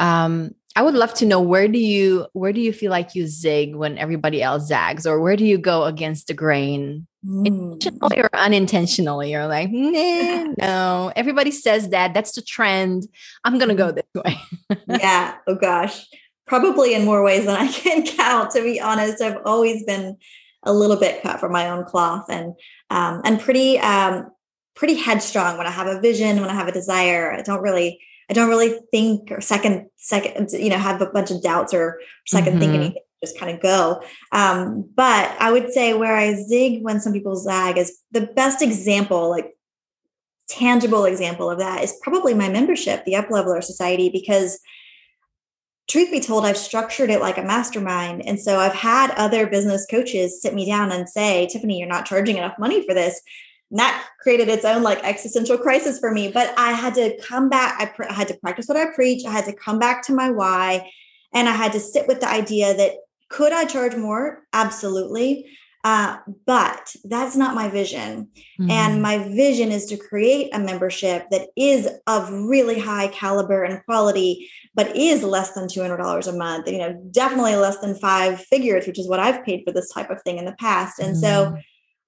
Um, 0.00 0.50
I 0.74 0.82
would 0.82 0.94
love 0.94 1.14
to 1.14 1.26
know 1.26 1.40
where 1.40 1.68
do 1.68 1.78
you 1.78 2.26
where 2.32 2.52
do 2.52 2.60
you 2.60 2.72
feel 2.72 2.90
like 2.90 3.14
you 3.14 3.28
zig 3.28 3.76
when 3.76 3.98
everybody 3.98 4.42
else 4.42 4.66
zags, 4.66 5.06
or 5.06 5.20
where 5.20 5.36
do 5.36 5.44
you 5.44 5.58
go 5.58 5.84
against 5.84 6.26
the 6.26 6.34
grain, 6.34 7.06
mm. 7.24 7.46
intentionally 7.46 8.20
or 8.20 8.30
unintentionally? 8.32 9.32
You're 9.32 9.46
like, 9.46 9.70
nah, 9.70 10.52
no, 10.58 11.12
everybody 11.16 11.50
says 11.50 11.90
that. 11.90 12.14
That's 12.14 12.32
the 12.32 12.42
trend. 12.42 13.08
I'm 13.44 13.58
gonna 13.58 13.74
go 13.74 13.92
this 13.92 14.04
way. 14.14 14.38
yeah. 14.88 15.36
Oh 15.46 15.54
gosh, 15.54 16.06
probably 16.46 16.94
in 16.94 17.04
more 17.04 17.22
ways 17.22 17.46
than 17.46 17.56
I 17.56 17.68
can 17.68 18.04
count. 18.04 18.50
To 18.52 18.62
be 18.62 18.80
honest, 18.80 19.22
I've 19.22 19.38
always 19.44 19.84
been 19.84 20.16
a 20.62 20.72
little 20.72 20.96
bit 20.96 21.22
cut 21.22 21.40
from 21.40 21.52
my 21.52 21.68
own 21.68 21.84
cloth, 21.84 22.26
and 22.28 22.54
um, 22.90 23.22
and 23.24 23.40
pretty 23.40 23.78
um, 23.78 24.30
pretty 24.74 24.94
headstrong 24.94 25.56
when 25.56 25.66
I 25.66 25.70
have 25.70 25.86
a 25.86 26.00
vision, 26.00 26.40
when 26.40 26.50
I 26.50 26.54
have 26.54 26.68
a 26.68 26.72
desire. 26.72 27.32
I 27.32 27.42
don't 27.42 27.62
really 27.62 28.00
I 28.30 28.32
don't 28.32 28.48
really 28.48 28.78
think 28.90 29.30
or 29.30 29.40
second 29.40 29.88
second 29.96 30.50
you 30.52 30.70
know 30.70 30.78
have 30.78 31.00
a 31.00 31.06
bunch 31.06 31.30
of 31.30 31.42
doubts 31.42 31.74
or 31.74 32.00
2nd 32.32 32.42
mm-hmm. 32.42 32.58
think 32.58 32.74
anything 32.74 33.02
just 33.24 33.38
kind 33.38 33.54
of 33.54 33.62
go. 33.62 34.02
Um, 34.32 34.88
but 34.94 35.34
I 35.40 35.50
would 35.50 35.72
say 35.72 35.94
where 35.94 36.16
I 36.16 36.34
zig 36.34 36.82
when 36.82 37.00
some 37.00 37.12
people 37.12 37.36
zag 37.36 37.78
is 37.78 37.98
the 38.12 38.26
best 38.26 38.62
example, 38.62 39.30
like 39.30 39.54
tangible 40.48 41.04
example 41.04 41.50
of 41.50 41.58
that 41.58 41.82
is 41.82 41.98
probably 42.02 42.34
my 42.34 42.48
membership, 42.48 43.04
the 43.04 43.14
Upleveler 43.14 43.62
Society, 43.62 44.10
because 44.10 44.60
truth 45.88 46.10
be 46.10 46.20
told, 46.20 46.44
I've 46.44 46.56
structured 46.56 47.10
it 47.10 47.20
like 47.20 47.38
a 47.38 47.42
mastermind. 47.42 48.22
And 48.26 48.40
so 48.40 48.58
I've 48.58 48.74
had 48.74 49.10
other 49.12 49.46
business 49.46 49.86
coaches 49.90 50.40
sit 50.40 50.54
me 50.54 50.66
down 50.66 50.92
and 50.92 51.08
say, 51.08 51.46
Tiffany, 51.46 51.78
you're 51.78 51.88
not 51.88 52.06
charging 52.06 52.36
enough 52.36 52.58
money 52.58 52.86
for 52.86 52.94
this. 52.94 53.20
And 53.70 53.80
that 53.80 54.06
created 54.20 54.48
its 54.48 54.64
own 54.64 54.82
like 54.82 55.02
existential 55.02 55.58
crisis 55.58 55.98
for 55.98 56.10
me. 56.10 56.30
But 56.30 56.54
I 56.56 56.72
had 56.72 56.94
to 56.94 57.18
come 57.22 57.48
back. 57.48 57.76
I, 57.80 57.86
pr- 57.86 58.08
I 58.08 58.12
had 58.12 58.28
to 58.28 58.38
practice 58.38 58.66
what 58.66 58.78
I 58.78 58.94
preach. 58.94 59.24
I 59.26 59.30
had 59.30 59.46
to 59.46 59.52
come 59.52 59.78
back 59.78 60.02
to 60.06 60.14
my 60.14 60.30
why. 60.30 60.90
And 61.32 61.48
I 61.48 61.52
had 61.52 61.72
to 61.72 61.80
sit 61.80 62.06
with 62.06 62.20
the 62.20 62.30
idea 62.30 62.74
that 62.76 62.92
could 63.28 63.52
I 63.52 63.64
charge 63.64 63.96
more? 63.96 64.42
Absolutely. 64.52 65.46
Uh, 65.84 66.16
but 66.46 66.96
that's 67.04 67.36
not 67.36 67.54
my 67.54 67.68
vision. 67.68 68.30
Mm-hmm. 68.58 68.70
And 68.70 69.02
my 69.02 69.18
vision 69.18 69.70
is 69.70 69.84
to 69.86 69.98
create 69.98 70.48
a 70.54 70.58
membership 70.58 71.28
that 71.30 71.48
is 71.56 71.86
of 72.06 72.32
really 72.32 72.80
high 72.80 73.08
caliber 73.08 73.62
and 73.62 73.84
quality, 73.84 74.50
but 74.74 74.96
is 74.96 75.22
less 75.22 75.52
than 75.52 75.68
$200 75.68 76.26
a 76.26 76.32
month, 76.32 76.68
you 76.68 76.78
know, 76.78 76.94
definitely 77.10 77.54
less 77.56 77.78
than 77.80 77.96
five 77.96 78.40
figures, 78.40 78.86
which 78.86 78.98
is 78.98 79.06
what 79.06 79.20
I've 79.20 79.44
paid 79.44 79.62
for 79.66 79.72
this 79.72 79.92
type 79.92 80.08
of 80.08 80.22
thing 80.22 80.38
in 80.38 80.46
the 80.46 80.56
past. 80.58 80.98
And 80.98 81.16
mm-hmm. 81.16 81.20
so, 81.20 81.58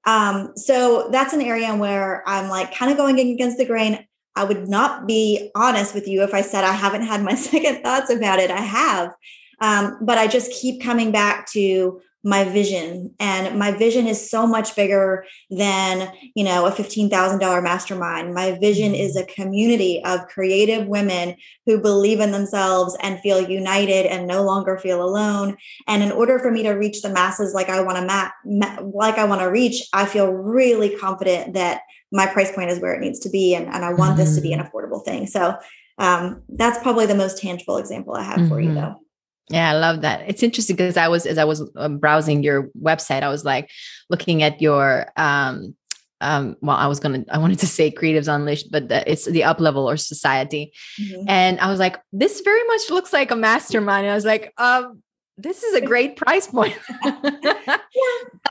um, 0.06 0.52
so 0.56 1.10
that's 1.12 1.34
an 1.34 1.42
area 1.42 1.74
where 1.76 2.26
I'm 2.26 2.48
like 2.48 2.74
kind 2.74 2.90
of 2.90 2.96
going 2.96 3.20
against 3.20 3.58
the 3.58 3.66
grain. 3.66 4.06
I 4.34 4.44
would 4.44 4.68
not 4.68 5.06
be 5.06 5.50
honest 5.54 5.94
with 5.94 6.08
you 6.08 6.22
if 6.22 6.32
I 6.32 6.40
said 6.40 6.64
I 6.64 6.72
haven't 6.72 7.02
had 7.02 7.22
my 7.22 7.34
second 7.34 7.82
thoughts 7.82 8.10
about 8.10 8.38
it. 8.38 8.50
I 8.50 8.60
have. 8.60 9.12
Um, 9.60 9.98
but 10.00 10.18
I 10.18 10.26
just 10.26 10.52
keep 10.52 10.82
coming 10.82 11.12
back 11.12 11.50
to 11.52 12.00
my 12.26 12.42
vision 12.42 13.14
and 13.20 13.56
my 13.56 13.70
vision 13.70 14.08
is 14.08 14.28
so 14.28 14.48
much 14.48 14.74
bigger 14.74 15.24
than 15.48 16.12
you 16.34 16.42
know 16.42 16.66
a 16.66 16.72
$15000 16.72 17.62
mastermind 17.62 18.34
my 18.34 18.58
vision 18.58 18.96
is 18.96 19.16
mm-hmm. 19.16 19.30
a 19.30 19.32
community 19.32 20.02
of 20.04 20.26
creative 20.26 20.88
women 20.88 21.36
who 21.66 21.80
believe 21.80 22.18
in 22.18 22.32
themselves 22.32 22.96
and 23.00 23.20
feel 23.20 23.48
united 23.48 24.06
and 24.06 24.26
no 24.26 24.42
longer 24.42 24.76
feel 24.76 25.04
alone 25.04 25.56
and 25.86 26.02
in 26.02 26.10
order 26.10 26.40
for 26.40 26.50
me 26.50 26.64
to 26.64 26.72
reach 26.72 27.00
the 27.00 27.08
masses 27.08 27.54
like 27.54 27.68
i 27.68 27.80
want 27.80 27.96
to 27.96 28.04
ma-, 28.04 28.30
ma- 28.44 28.82
like 28.92 29.18
i 29.18 29.24
want 29.24 29.40
to 29.40 29.46
reach 29.46 29.88
i 29.92 30.04
feel 30.04 30.32
really 30.32 30.96
confident 30.96 31.54
that 31.54 31.82
my 32.10 32.26
price 32.26 32.50
point 32.50 32.70
is 32.70 32.80
where 32.80 32.94
it 32.94 33.00
needs 33.00 33.20
to 33.20 33.30
be 33.30 33.54
and, 33.54 33.66
and 33.68 33.84
i 33.84 33.92
want 33.92 34.10
mm-hmm. 34.10 34.18
this 34.18 34.34
to 34.34 34.40
be 34.40 34.52
an 34.52 34.58
mm-hmm. 34.58 34.76
affordable 34.76 35.04
thing 35.04 35.28
so 35.28 35.54
um, 35.98 36.42
that's 36.50 36.82
probably 36.82 37.06
the 37.06 37.14
most 37.14 37.38
tangible 37.38 37.78
example 37.78 38.14
i 38.14 38.22
have 38.22 38.38
mm-hmm. 38.38 38.48
for 38.48 38.60
you 38.60 38.70
mm-hmm. 38.70 38.80
though 38.80 39.05
yeah, 39.48 39.70
I 39.70 39.74
love 39.74 40.00
that. 40.00 40.24
It's 40.26 40.42
interesting 40.42 40.76
because 40.76 40.96
I 40.96 41.08
was 41.08 41.24
as 41.24 41.38
I 41.38 41.44
was 41.44 41.68
um, 41.76 41.98
browsing 41.98 42.42
your 42.42 42.68
website, 42.80 43.22
I 43.22 43.28
was 43.28 43.44
like 43.44 43.70
looking 44.10 44.42
at 44.42 44.60
your 44.60 45.06
um 45.16 45.76
um 46.20 46.56
well 46.62 46.76
I 46.76 46.86
was 46.86 46.98
going 46.98 47.24
to 47.24 47.34
I 47.34 47.38
wanted 47.38 47.58
to 47.60 47.66
say 47.66 47.90
creatives 47.90 48.32
unleashed 48.32 48.72
but 48.72 48.88
the, 48.88 49.08
it's 49.10 49.26
the 49.26 49.42
Upleveler 49.42 50.00
Society. 50.00 50.72
Mm-hmm. 51.00 51.28
And 51.28 51.60
I 51.60 51.70
was 51.70 51.78
like 51.78 52.00
this 52.12 52.40
very 52.40 52.64
much 52.64 52.90
looks 52.90 53.12
like 53.12 53.30
a 53.30 53.36
mastermind. 53.36 54.06
And 54.06 54.12
I 54.12 54.14
was 54.16 54.24
like 54.24 54.52
um 54.58 55.02
this 55.38 55.62
is 55.62 55.74
a 55.74 55.80
great 55.86 56.16
price 56.16 56.48
point. 56.48 56.76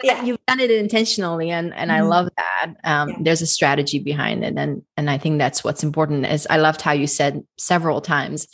yeah. 0.04 0.24
You've 0.24 0.46
done 0.48 0.62
it 0.62 0.72
intentionally 0.72 1.52
and 1.52 1.74
and 1.74 1.92
mm-hmm. 1.92 2.04
I 2.04 2.08
love 2.08 2.30
that. 2.38 2.76
Um, 2.86 3.10
yeah. 3.10 3.16
there's 3.20 3.42
a 3.42 3.48
strategy 3.48 4.00
behind 4.00 4.46
it 4.46 4.54
and 4.56 4.82
and 4.96 5.10
I 5.10 5.18
think 5.18 5.40
that's 5.40 5.62
what's 5.62 5.84
important 5.84 6.26
is 6.26 6.48
I 6.50 6.56
loved 6.56 6.82
how 6.82 6.94
you 6.94 7.08
said 7.08 7.44
several 7.58 8.00
times 8.00 8.48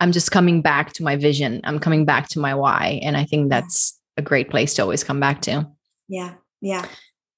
I'm 0.00 0.12
just 0.12 0.30
coming 0.30 0.62
back 0.62 0.92
to 0.94 1.02
my 1.02 1.16
vision. 1.16 1.60
I'm 1.64 1.78
coming 1.78 2.04
back 2.04 2.28
to 2.30 2.38
my 2.38 2.54
why. 2.54 3.00
And 3.02 3.16
I 3.16 3.24
think 3.24 3.50
that's 3.50 3.98
a 4.16 4.22
great 4.22 4.50
place 4.50 4.74
to 4.74 4.82
always 4.82 5.04
come 5.04 5.20
back 5.20 5.42
to. 5.42 5.68
Yeah. 6.08 6.34
Yeah. 6.60 6.86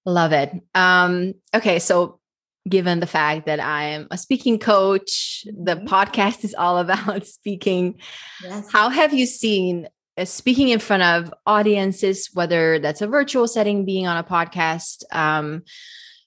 Love 0.05 0.33
it. 0.33 0.53
Um, 0.75 1.35
okay. 1.55 1.79
So 1.79 2.21
given 2.69 3.01
the 3.01 3.07
fact 3.07 3.47
that 3.47 3.61
I 3.61 3.85
am 3.85 4.09
a 4.11 4.19
speaking 4.19 4.59
coach, 4.59 5.45
the 5.47 5.77
mm-hmm. 5.77 5.87
podcast 5.87 6.45
is 6.45 6.55
all 6.55 6.79
about 6.85 7.27
speaking. 7.27 7.99
Yes. 8.43 8.71
How 8.71 8.89
have 8.89 9.13
you 9.13 9.27
seen 9.27 9.89
uh, 10.19 10.25
speaking 10.25 10.69
in 10.69 10.79
front 10.79 11.03
of 11.03 11.33
audiences, 11.47 12.31
whether 12.35 12.79
that's 12.79 13.03
a 13.03 13.07
virtual 13.07 13.49
setting, 13.49 13.85
being 13.85 14.07
on 14.07 14.17
a 14.17 14.25
podcast, 14.25 15.05
um, 15.13 15.63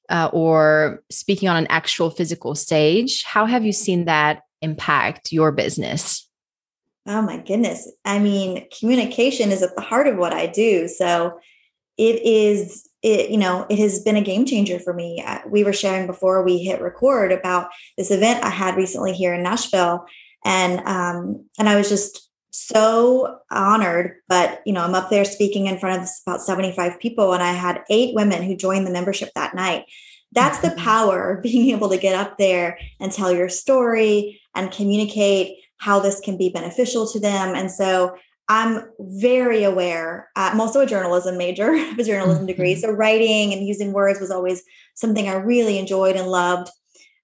uh, 0.09 0.29
or 0.33 1.03
speaking 1.09 1.49
on 1.49 1.57
an 1.57 1.67
actual 1.67 2.09
physical 2.09 2.55
stage? 2.55 3.23
How 3.23 3.45
have 3.45 3.65
you 3.65 3.71
seen 3.71 4.05
that 4.05 4.41
impact 4.63 5.31
your 5.31 5.51
business? 5.51 6.27
Oh 7.05 7.21
my 7.21 7.37
goodness. 7.37 7.91
I 8.05 8.19
mean, 8.19 8.67
communication 8.79 9.51
is 9.51 9.61
at 9.61 9.75
the 9.75 9.81
heart 9.81 10.07
of 10.07 10.17
what 10.17 10.33
I 10.33 10.47
do. 10.47 10.87
So 10.87 11.39
it 11.97 12.21
is 12.23 12.89
it 13.03 13.29
you 13.29 13.37
know 13.37 13.65
it 13.69 13.77
has 13.77 14.01
been 14.01 14.15
a 14.15 14.21
game 14.21 14.45
changer 14.45 14.79
for 14.79 14.93
me 14.93 15.23
we 15.47 15.63
were 15.63 15.73
sharing 15.73 16.07
before 16.07 16.43
we 16.43 16.57
hit 16.57 16.81
record 16.81 17.31
about 17.31 17.69
this 17.97 18.09
event 18.09 18.43
i 18.43 18.49
had 18.49 18.75
recently 18.75 19.13
here 19.13 19.33
in 19.33 19.43
nashville 19.43 20.05
and 20.43 20.79
um 20.87 21.45
and 21.59 21.69
i 21.69 21.75
was 21.75 21.89
just 21.89 22.29
so 22.51 23.39
honored 23.51 24.15
but 24.27 24.61
you 24.65 24.73
know 24.73 24.81
i'm 24.83 24.95
up 24.95 25.09
there 25.09 25.25
speaking 25.25 25.67
in 25.67 25.77
front 25.77 26.01
of 26.01 26.09
about 26.25 26.41
75 26.41 26.99
people 26.99 27.33
and 27.33 27.43
i 27.43 27.51
had 27.51 27.83
eight 27.89 28.15
women 28.15 28.41
who 28.41 28.55
joined 28.55 28.87
the 28.87 28.91
membership 28.91 29.29
that 29.35 29.55
night 29.55 29.85
that's 30.33 30.59
the 30.59 30.69
mm-hmm. 30.69 30.83
power 30.83 31.31
of 31.31 31.43
being 31.43 31.75
able 31.75 31.89
to 31.89 31.97
get 31.97 32.15
up 32.15 32.37
there 32.37 32.77
and 32.99 33.11
tell 33.11 33.31
your 33.31 33.49
story 33.49 34.41
and 34.55 34.71
communicate 34.71 35.57
how 35.77 35.99
this 35.99 36.19
can 36.19 36.37
be 36.37 36.49
beneficial 36.49 37.07
to 37.11 37.19
them. 37.19 37.55
And 37.55 37.69
so 37.69 38.15
I'm 38.49 38.89
very 38.99 39.63
aware. 39.63 40.29
Uh, 40.35 40.49
I'm 40.51 40.61
also 40.61 40.81
a 40.81 40.85
journalism 40.85 41.37
major, 41.37 41.73
a 41.97 42.03
journalism 42.03 42.45
degree. 42.45 42.73
Mm-hmm. 42.73 42.81
So 42.81 42.91
writing 42.91 43.53
and 43.53 43.65
using 43.65 43.93
words 43.93 44.19
was 44.19 44.31
always 44.31 44.63
something 44.95 45.27
I 45.27 45.35
really 45.35 45.77
enjoyed 45.77 46.15
and 46.15 46.27
loved. 46.27 46.69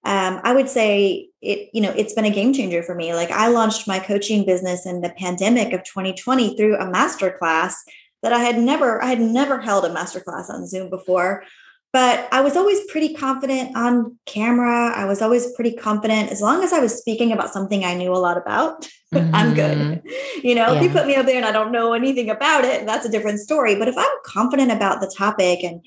Um, 0.02 0.40
I 0.44 0.54
would 0.54 0.68
say 0.68 1.28
it, 1.42 1.68
you 1.74 1.82
know, 1.82 1.90
it's 1.90 2.14
been 2.14 2.24
a 2.24 2.30
game 2.30 2.54
changer 2.54 2.82
for 2.82 2.94
me. 2.94 3.14
Like 3.14 3.30
I 3.30 3.48
launched 3.48 3.86
my 3.86 3.98
coaching 3.98 4.46
business 4.46 4.86
in 4.86 5.02
the 5.02 5.10
pandemic 5.10 5.74
of 5.74 5.84
2020 5.84 6.56
through 6.56 6.76
a 6.76 6.90
master 6.90 7.30
class 7.30 7.82
that 8.22 8.32
I 8.32 8.38
had 8.38 8.58
never, 8.58 9.02
I 9.02 9.06
had 9.06 9.20
never 9.20 9.60
held 9.60 9.84
a 9.84 9.92
master 9.92 10.20
class 10.20 10.48
on 10.48 10.66
Zoom 10.66 10.88
before 10.88 11.44
but 11.92 12.28
I 12.32 12.40
was 12.40 12.56
always 12.56 12.78
pretty 12.90 13.14
confident 13.14 13.76
on 13.76 14.16
camera. 14.24 14.92
I 14.94 15.06
was 15.06 15.20
always 15.20 15.52
pretty 15.54 15.72
confident 15.72 16.30
as 16.30 16.40
long 16.40 16.62
as 16.62 16.72
I 16.72 16.78
was 16.78 16.96
speaking 16.96 17.32
about 17.32 17.52
something 17.52 17.84
I 17.84 17.94
knew 17.94 18.12
a 18.12 18.18
lot 18.18 18.36
about. 18.36 18.88
Mm-hmm. 19.12 19.34
I'm 19.34 19.54
good. 19.54 19.76
Mm-hmm. 19.76 20.46
You 20.46 20.54
know, 20.54 20.72
yeah. 20.72 20.74
if 20.74 20.82
you 20.84 20.90
put 20.90 21.06
me 21.06 21.16
up 21.16 21.26
there 21.26 21.36
and 21.36 21.44
I 21.44 21.52
don't 21.52 21.72
know 21.72 21.92
anything 21.92 22.30
about 22.30 22.64
it, 22.64 22.86
that's 22.86 23.06
a 23.06 23.10
different 23.10 23.40
story. 23.40 23.74
But 23.74 23.88
if 23.88 23.96
I'm 23.98 24.10
confident 24.24 24.70
about 24.70 25.00
the 25.00 25.12
topic 25.16 25.64
and 25.64 25.84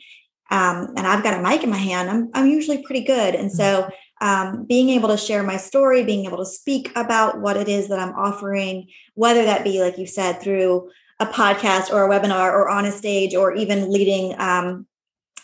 um, 0.52 0.94
and 0.98 1.08
I've 1.08 1.24
got 1.24 1.40
a 1.40 1.42
mic 1.42 1.64
in 1.64 1.70
my 1.70 1.78
hand, 1.78 2.10
I'm 2.10 2.30
I'm 2.34 2.48
usually 2.48 2.84
pretty 2.84 3.06
good. 3.06 3.34
And 3.34 3.50
so 3.50 3.90
mm-hmm. 4.22 4.28
um, 4.28 4.66
being 4.66 4.90
able 4.90 5.08
to 5.08 5.18
share 5.18 5.42
my 5.42 5.56
story, 5.56 6.04
being 6.04 6.26
able 6.26 6.40
to 6.40 6.46
speak 6.46 6.92
about 6.98 7.40
what 7.40 7.56
it 7.56 7.70
is 7.70 7.88
that 7.88 8.00
I'm 8.00 8.14
offering, 8.14 8.90
whether 9.14 9.46
that 9.46 9.64
be 9.64 9.82
like 9.82 9.98
you 9.98 10.06
said 10.06 10.42
through 10.42 10.92
a 11.22 11.26
podcast 11.26 11.94
or 11.94 12.06
a 12.06 12.10
webinar 12.10 12.52
or 12.52 12.68
on 12.68 12.86
a 12.86 12.92
stage 12.92 13.34
or 13.34 13.56
even 13.56 13.90
leading 13.90 14.36
um, 14.38 14.86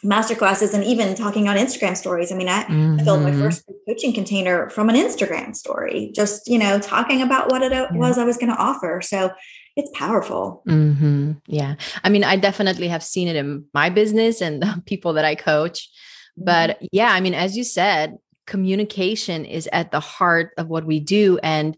master 0.04 0.36
classes 0.36 0.74
and 0.74 0.84
even 0.84 1.16
talking 1.16 1.48
on 1.48 1.58
Instagram 1.58 1.96
stories. 1.96 2.32
I 2.32 2.36
mean, 2.36 2.48
I 2.48 2.64
mm-hmm. 2.64 3.00
filled 3.00 3.22
my 3.22 3.32
mm-hmm. 3.32 3.42
first 3.42 3.70
coaching 3.88 4.14
container 4.14 4.70
from 4.70 4.90
an 4.90 4.96
Instagram 4.96 5.56
story, 5.56 6.12
just, 6.16 6.48
you 6.48 6.58
know, 6.58 6.80
talking 6.80 7.22
about 7.22 7.50
what 7.52 7.62
it 7.62 7.72
yeah. 7.72 7.92
was 7.92 8.18
I 8.18 8.24
was 8.24 8.38
going 8.38 8.52
to 8.52 8.60
offer. 8.60 9.02
So 9.02 9.32
it's 9.76 9.92
powerful. 9.98 10.64
Mm-hmm. 10.68 11.34
Yeah. 11.48 11.76
I 12.04 12.10
mean, 12.10 12.24
I 12.24 12.36
definitely 12.36 12.88
have 12.88 13.04
seen 13.04 13.28
it 13.28 13.36
in 13.36 13.66
my 13.74 13.90
business 13.90 14.42
and 14.42 14.62
the 14.62 14.82
people 14.86 15.14
that 15.14 15.26
I 15.26 15.36
coach. 15.36 15.90
But 16.38 16.72
mm-hmm. 16.72 16.86
yeah, 16.92 17.12
I 17.12 17.20
mean, 17.20 17.34
as 17.34 17.58
you 17.58 17.64
said, 17.64 18.18
communication 18.46 19.46
is 19.46 19.70
at 19.72 19.92
the 19.92 20.00
heart 20.00 20.54
of 20.58 20.68
what 20.68 20.86
we 20.86 21.00
do. 21.00 21.40
And 21.44 21.78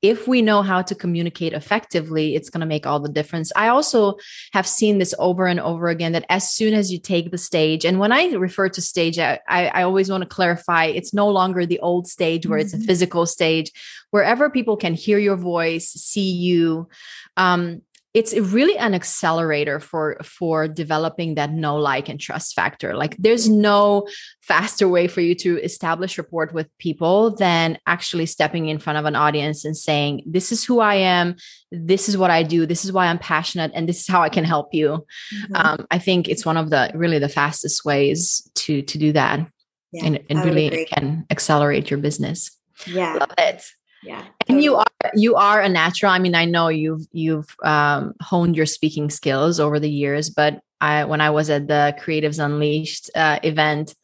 if 0.00 0.28
we 0.28 0.42
know 0.42 0.62
how 0.62 0.82
to 0.82 0.94
communicate 0.94 1.52
effectively, 1.52 2.36
it's 2.36 2.50
going 2.50 2.60
to 2.60 2.66
make 2.66 2.86
all 2.86 3.00
the 3.00 3.08
difference. 3.08 3.50
I 3.56 3.68
also 3.68 4.16
have 4.52 4.66
seen 4.66 4.98
this 4.98 5.14
over 5.18 5.46
and 5.46 5.58
over 5.58 5.88
again 5.88 6.12
that 6.12 6.26
as 6.28 6.50
soon 6.50 6.74
as 6.74 6.92
you 6.92 7.00
take 7.00 7.30
the 7.30 7.38
stage, 7.38 7.84
and 7.84 7.98
when 7.98 8.12
I 8.12 8.26
refer 8.32 8.68
to 8.68 8.80
stage, 8.80 9.18
I, 9.18 9.40
I 9.48 9.82
always 9.82 10.10
want 10.10 10.22
to 10.22 10.28
clarify 10.28 10.84
it's 10.86 11.12
no 11.12 11.28
longer 11.28 11.66
the 11.66 11.80
old 11.80 12.06
stage 12.06 12.46
where 12.46 12.58
mm-hmm. 12.58 12.66
it's 12.66 12.74
a 12.74 12.76
mm-hmm. 12.76 12.86
physical 12.86 13.26
stage, 13.26 13.72
wherever 14.10 14.48
people 14.50 14.76
can 14.76 14.94
hear 14.94 15.18
your 15.18 15.36
voice, 15.36 15.88
see 15.90 16.30
you. 16.30 16.88
Um, 17.36 17.82
it's 18.18 18.34
really 18.36 18.76
an 18.76 18.94
accelerator 18.94 19.78
for 19.78 20.16
for 20.24 20.66
developing 20.66 21.36
that 21.36 21.52
know 21.52 21.76
like 21.76 22.08
and 22.08 22.18
trust 22.18 22.52
factor. 22.52 22.96
Like 22.96 23.16
there's 23.16 23.48
no 23.48 24.08
faster 24.40 24.88
way 24.88 25.06
for 25.06 25.20
you 25.20 25.36
to 25.36 25.62
establish 25.62 26.18
rapport 26.18 26.50
with 26.52 26.66
people 26.78 27.36
than 27.36 27.78
actually 27.86 28.26
stepping 28.26 28.66
in 28.66 28.80
front 28.80 28.98
of 28.98 29.04
an 29.04 29.14
audience 29.14 29.64
and 29.64 29.76
saying 29.76 30.22
this 30.26 30.50
is 30.50 30.64
who 30.64 30.80
i 30.80 30.96
am. 30.96 31.36
This 31.70 32.08
is 32.08 32.18
what 32.18 32.32
i 32.32 32.42
do. 32.42 32.66
This 32.66 32.84
is 32.84 32.90
why 32.90 33.06
i'm 33.06 33.20
passionate 33.20 33.70
and 33.72 33.88
this 33.88 34.00
is 34.00 34.08
how 34.08 34.22
i 34.22 34.28
can 34.28 34.44
help 34.44 34.74
you. 34.74 34.88
Mm-hmm. 34.88 35.54
um, 35.54 35.86
i 35.92 35.98
think 35.98 36.28
it's 36.28 36.44
one 36.44 36.56
of 36.56 36.70
the 36.70 36.90
really 36.94 37.20
the 37.20 37.28
fastest 37.28 37.84
ways 37.84 38.50
to 38.56 38.82
to 38.82 38.98
do 38.98 39.12
that 39.12 39.46
yeah, 39.92 40.06
and, 40.06 40.20
and 40.28 40.44
really 40.44 40.86
can 40.86 41.24
accelerate 41.30 41.88
your 41.90 42.00
business. 42.00 42.50
Yeah. 42.86 43.14
Love 43.14 43.34
it 43.38 43.64
yeah 44.02 44.24
and 44.48 44.62
you 44.62 44.76
are 44.76 44.86
you 45.14 45.34
are 45.34 45.60
a 45.60 45.68
natural 45.68 46.12
i 46.12 46.18
mean 46.18 46.34
i 46.34 46.44
know 46.44 46.68
you've 46.68 47.06
you've 47.12 47.54
um, 47.64 48.14
honed 48.20 48.56
your 48.56 48.66
speaking 48.66 49.10
skills 49.10 49.58
over 49.58 49.78
the 49.78 49.90
years 49.90 50.30
but 50.30 50.60
i 50.80 51.04
when 51.04 51.20
i 51.20 51.30
was 51.30 51.50
at 51.50 51.66
the 51.68 51.96
creatives 52.00 52.42
unleashed 52.42 53.10
uh, 53.14 53.38
event 53.42 53.94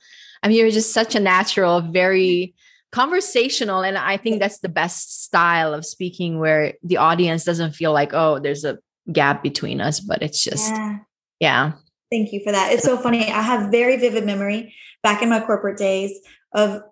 i 0.43 0.49
mean 0.49 0.59
you're 0.59 0.71
just 0.71 0.93
such 0.93 1.15
a 1.15 1.21
natural 1.21 1.81
very 1.81 2.55
conversational 2.93 3.83
and 3.83 3.99
i 3.99 4.17
think 4.17 4.41
that's 4.41 4.61
the 4.61 4.69
best 4.69 5.25
style 5.25 5.75
of 5.75 5.85
speaking 5.85 6.39
where 6.39 6.75
the 6.83 6.97
audience 6.97 7.45
doesn't 7.45 7.73
feel 7.73 7.93
like 7.93 8.13
oh 8.15 8.39
there's 8.39 8.65
a 8.65 8.79
gap 9.13 9.43
between 9.43 9.81
us 9.81 10.01
but 10.01 10.23
it's 10.23 10.43
just 10.43 10.73
yeah, 10.73 10.99
yeah. 11.41 11.73
thank 12.11 12.33
you 12.33 12.41
for 12.43 12.53
that. 12.53 12.73
It's 12.73 12.85
so 12.85 12.97
funny. 12.97 13.31
I 13.31 13.43
have 13.43 13.71
very 13.71 13.97
vivid 13.97 14.25
memory 14.25 14.75
back 15.03 15.23
in 15.23 15.29
my 15.29 15.41
corporate 15.41 15.77
days 15.77 16.19
of 16.55 16.83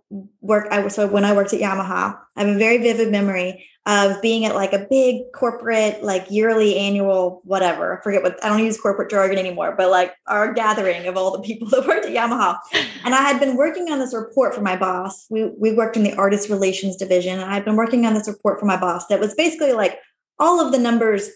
work 0.41 0.67
i 0.71 0.87
so 0.89 1.07
when 1.07 1.25
i 1.25 1.33
worked 1.33 1.53
at 1.53 1.61
yamaha 1.61 2.19
i 2.37 2.45
have 2.45 2.49
a 2.49 2.59
very 2.59 2.79
vivid 2.79 3.11
memory 3.11 3.65
of 3.87 4.21
being 4.23 4.45
at 4.45 4.55
like 4.55 4.73
a 4.73 4.87
big 4.91 5.23
corporate 5.35 6.03
like 6.03 6.31
yearly 6.31 6.77
annual 6.77 7.41
whatever 7.45 7.99
i 7.99 8.03
forget 8.03 8.23
what 8.23 8.43
i 8.45 8.49
don't 8.49 8.65
use 8.65 8.81
corporate 8.81 9.11
jargon 9.11 9.39
anymore 9.39 9.75
but 9.77 9.91
like 9.91 10.15
our 10.27 10.53
gathering 10.53 11.07
of 11.07 11.17
all 11.17 11.31
the 11.33 11.41
people 11.41 11.69
that 11.71 11.87
worked 11.87 12.05
at 12.05 12.13
yamaha. 12.13 12.59
And 13.05 13.15
i 13.15 13.23
had 13.23 13.41
been 13.41 13.57
working 13.57 13.91
on 13.91 13.99
this 13.99 14.15
report 14.15 14.55
for 14.55 14.61
my 14.61 14.77
boss. 14.77 15.27
We, 15.31 15.47
we 15.59 15.73
worked 15.73 15.97
in 15.97 16.03
the 16.03 16.15
artist 16.15 16.49
relations 16.49 16.97
division 16.97 17.39
and 17.39 17.51
i'd 17.51 17.65
been 17.65 17.77
working 17.77 18.05
on 18.05 18.15
this 18.15 18.29
report 18.29 18.61
for 18.61 18.67
my 18.67 18.77
boss 18.77 19.07
that 19.07 19.21
was 19.21 19.35
basically 19.35 19.73
like 19.73 19.99
all 20.39 20.65
of 20.65 20.73
the 20.73 20.79
numbers 20.79 21.31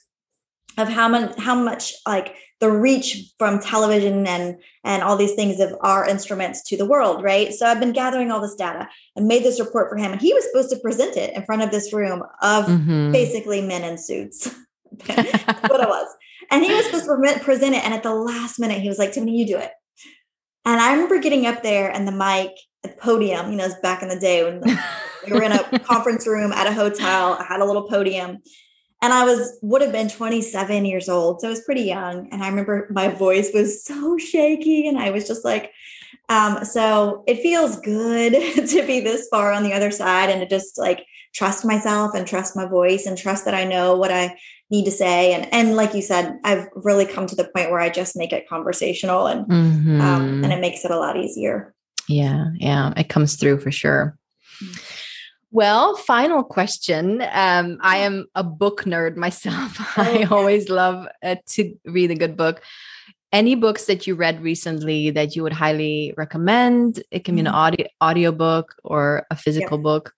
of 0.79 0.89
how 0.89 1.09
much 1.09 1.37
how 1.39 1.55
much 1.55 1.95
like 2.07 2.35
the 2.61 2.71
reach 2.71 3.33
from 3.39 3.61
television 3.61 4.27
and 4.27 4.57
and 4.85 5.03
all 5.03 5.17
these 5.17 5.35
things 5.35 5.61
of 5.61 5.75
our 5.81 6.07
instruments 6.07 6.63
to 6.63 6.77
the 6.77 6.87
world 6.87 7.23
right? 7.23 7.53
So 7.53 7.67
i've 7.67 7.81
been 7.81 7.93
gathering 7.93 8.31
all 8.31 8.41
this 8.41 8.55
data. 8.55 8.89
And 9.15 9.27
made 9.27 9.45
this 9.45 9.61
report 9.61 9.91
for 9.91 9.97
him 9.97 10.13
and 10.13 10.21
he 10.21 10.35
was 10.35 10.45
supposed 10.45 10.71
to 10.71 10.79
present 10.79 11.17
it 11.17 11.35
in 11.35 11.45
front 11.45 11.63
of 11.63 11.71
this 11.71 11.93
room 11.93 12.23
of 12.43 12.67
mm-hmm. 12.67 13.13
basically 13.13 13.63
men 13.63 13.85
in 13.85 13.99
suits. 13.99 14.55
What 15.07 15.81
it 15.81 15.89
was. 15.89 16.09
And 16.51 16.65
he 16.65 16.73
was 16.73 16.87
supposed 16.87 17.05
to 17.07 17.45
present 17.45 17.75
it 17.75 17.85
and 17.85 17.93
at 17.93 18.03
the 18.03 18.15
last 18.15 18.59
minute 18.59 18.81
he 18.81 18.89
was 18.89 18.99
like 18.99 19.13
tiffany 19.13 19.39
you 19.39 19.47
do 19.47 19.59
it. 19.59 19.73
And 20.65 20.81
i 20.81 20.93
remember 20.93 21.19
getting 21.19 21.47
up 21.47 21.63
there 21.63 21.91
and 21.91 22.07
the 22.07 22.13
mic 22.13 22.53
the 22.83 22.89
podium 23.01 23.51
you 23.51 23.57
know 23.57 23.65
it's 23.65 23.75
back 23.81 24.03
in 24.03 24.09
the 24.09 24.19
day 24.19 24.45
when 24.45 24.61
we 25.27 25.33
were 25.33 25.43
in 25.43 25.53
a 25.53 25.79
conference 25.81 26.27
room 26.27 26.53
at 26.53 26.67
a 26.67 26.73
hotel 26.73 27.37
i 27.41 27.45
had 27.45 27.61
a 27.61 27.65
little 27.65 27.89
podium 27.89 28.39
and 29.07 29.15
I 29.15 29.25
was 29.25 29.57
would 29.63 29.83
have 29.83 29.93
been 29.93 30.09
27 30.09 30.85
years 30.85 31.09
old, 31.09 31.41
so 31.41 31.47
I 31.47 31.51
was 31.51 31.61
pretty 31.61 31.83
young. 31.83 32.29
And 32.33 32.43
I 32.43 32.49
remember 32.49 32.89
my 32.91 33.07
voice 33.07 33.53
was 33.55 33.85
so 33.85 34.19
shaky, 34.19 34.89
and 34.89 34.99
I 34.99 35.11
was 35.11 35.29
just 35.29 35.45
like, 35.45 35.71
um, 36.29 36.65
so 36.65 37.23
it 37.29 37.39
feels 37.39 37.81
good 37.83 38.33
to 38.69 38.85
be 38.85 38.99
this 38.99 39.29
far 39.29 39.53
on 39.53 39.63
the 39.63 39.73
other 39.73 39.93
side 39.93 40.29
and 40.29 40.41
to 40.41 40.49
just 40.49 40.77
like 40.77 41.07
trust 41.33 41.65
myself 41.65 42.17
and 42.17 42.27
trust 42.27 42.57
my 42.57 42.67
voice 42.67 43.07
and 43.07 43.17
trust 43.17 43.45
that 43.45 43.55
I 43.55 43.63
know 43.63 43.95
what 43.95 44.11
I 44.11 44.37
need 44.71 44.87
to 44.87 44.91
say. 44.91 45.35
And 45.35 45.47
and 45.55 45.77
like 45.77 45.95
you 45.95 46.03
said, 46.03 46.41
I've 46.43 46.67
really 46.75 47.07
come 47.07 47.29
to 47.29 47.37
the 47.37 47.49
point 47.55 47.71
where 47.71 47.79
I 47.79 47.91
just 47.91 48.17
make 48.17 48.33
it 48.33 48.49
conversational 48.49 49.29
and 49.29 49.47
mm-hmm. 49.47 50.01
um, 50.01 50.43
and 50.43 50.53
it 50.53 50.61
makes 50.61 50.85
it 50.85 50.91
a 50.91 50.99
lot 50.99 51.17
easier. 51.17 51.73
Yeah, 52.09 52.47
yeah, 52.57 52.93
it 52.97 53.09
comes 53.09 53.37
through 53.37 53.61
for 53.61 53.71
sure. 53.71 54.19
Mm-hmm. 54.61 54.86
Well, 55.51 55.97
final 55.97 56.43
question. 56.43 57.23
Um, 57.33 57.79
I 57.81 57.99
am 57.99 58.27
a 58.35 58.45
book 58.45 58.85
nerd 58.85 59.17
myself. 59.17 59.79
Oh, 59.99 60.03
I 60.03 60.25
always 60.25 60.69
love 60.69 61.07
uh, 61.23 61.37
to 61.51 61.75
read 61.85 62.11
a 62.11 62.15
good 62.15 62.37
book. 62.37 62.63
Any 63.33 63.55
books 63.55 63.87
that 63.87 64.07
you 64.07 64.15
read 64.15 64.43
recently 64.43 65.11
that 65.11 65.35
you 65.35 65.43
would 65.43 65.53
highly 65.53 66.13
recommend? 66.17 67.03
It 67.11 67.25
can 67.25 67.35
be 67.35 67.41
an 67.41 67.47
mm-hmm. 67.47 67.55
audio 67.55 67.87
audiobook 68.03 68.75
or 68.85 69.27
a 69.31 69.37
physical 69.37 69.79
book. 69.79 70.13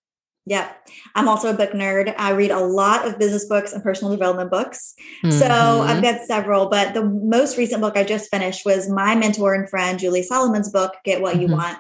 Yeah. 0.47 0.73
I'm 1.14 1.29
also 1.29 1.51
a 1.51 1.55
book 1.55 1.73
nerd. 1.73 2.14
I 2.17 2.31
read 2.31 2.51
a 2.51 2.61
lot 2.61 3.07
of 3.07 3.19
business 3.19 3.47
books 3.47 3.73
and 3.73 3.83
personal 3.83 4.12
development 4.12 4.51
books. 4.51 4.95
Mm-hmm. 5.23 5.38
So 5.38 5.47
I've 5.47 6.03
got 6.03 6.23
several, 6.23 6.69
but 6.69 6.95
the 6.95 7.05
most 7.05 7.59
recent 7.59 7.83
book 7.83 7.97
I 7.97 8.05
just 8.05 8.31
finished 8.31 8.64
was 8.64 8.88
my 8.88 9.14
mentor 9.14 9.55
and 9.55 9.69
friend, 9.69 9.99
Julie 9.99 10.23
Solomon's 10.23 10.71
book, 10.71 10.95
Get 11.05 11.21
What 11.21 11.37
You 11.37 11.49
mm-hmm. 11.49 11.57
Want 11.57 11.79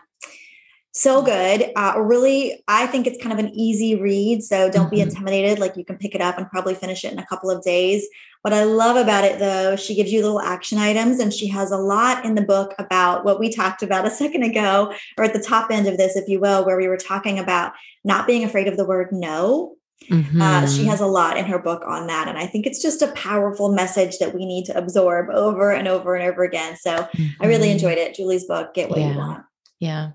so 0.92 1.22
good. 1.22 1.70
Uh, 1.76 1.94
really, 1.98 2.62
I 2.66 2.86
think 2.86 3.06
it's 3.06 3.22
kind 3.22 3.32
of 3.32 3.38
an 3.38 3.54
easy 3.54 4.00
read. 4.00 4.42
So 4.42 4.70
don't 4.70 4.86
mm-hmm. 4.86 4.94
be 4.94 5.00
intimidated. 5.00 5.58
Like 5.58 5.76
you 5.76 5.84
can 5.84 5.98
pick 5.98 6.14
it 6.14 6.20
up 6.20 6.38
and 6.38 6.48
probably 6.48 6.74
finish 6.74 7.04
it 7.04 7.12
in 7.12 7.18
a 7.18 7.26
couple 7.26 7.50
of 7.50 7.62
days. 7.62 8.06
What 8.42 8.54
I 8.54 8.64
love 8.64 8.96
about 8.96 9.24
it, 9.24 9.38
though, 9.38 9.76
she 9.76 9.94
gives 9.94 10.12
you 10.12 10.22
little 10.22 10.40
action 10.40 10.78
items 10.78 11.18
and 11.20 11.32
she 11.32 11.48
has 11.48 11.70
a 11.70 11.76
lot 11.76 12.24
in 12.24 12.34
the 12.34 12.42
book 12.42 12.74
about 12.78 13.24
what 13.24 13.40
we 13.40 13.52
talked 13.52 13.82
about 13.82 14.06
a 14.06 14.10
second 14.18 14.42
ago, 14.42 14.92
or 15.16 15.24
at 15.24 15.32
the 15.32 15.42
top 15.42 15.70
end 15.70 15.86
of 15.86 15.98
this, 15.98 16.16
if 16.16 16.28
you 16.28 16.40
will, 16.40 16.64
where 16.64 16.76
we 16.76 16.88
were 16.88 16.96
talking 16.96 17.38
about 17.38 17.72
not 18.04 18.26
being 18.26 18.44
afraid 18.44 18.68
of 18.68 18.76
the 18.76 18.86
word 18.86 19.08
no. 19.12 19.74
Mm-hmm. 20.08 20.40
Uh, 20.40 20.66
she 20.66 20.80
mm-hmm. 20.80 20.90
has 20.90 21.00
a 21.00 21.06
lot 21.06 21.36
in 21.36 21.44
her 21.46 21.58
book 21.58 21.82
on 21.86 22.06
that. 22.06 22.28
And 22.28 22.38
I 22.38 22.46
think 22.46 22.66
it's 22.66 22.80
just 22.80 23.02
a 23.02 23.12
powerful 23.12 23.72
message 23.72 24.18
that 24.18 24.32
we 24.34 24.46
need 24.46 24.64
to 24.66 24.78
absorb 24.78 25.28
over 25.30 25.72
and 25.72 25.88
over 25.88 26.14
and 26.14 26.30
over 26.30 26.44
again. 26.44 26.76
So 26.76 26.92
mm-hmm. 26.92 27.42
I 27.42 27.46
really 27.46 27.64
mm-hmm. 27.64 27.72
enjoyed 27.72 27.98
it. 27.98 28.14
Julie's 28.14 28.44
book, 28.44 28.74
Get 28.74 28.88
What 28.88 29.00
yeah. 29.00 29.12
You 29.12 29.18
Want. 29.18 29.44
Yeah. 29.80 30.10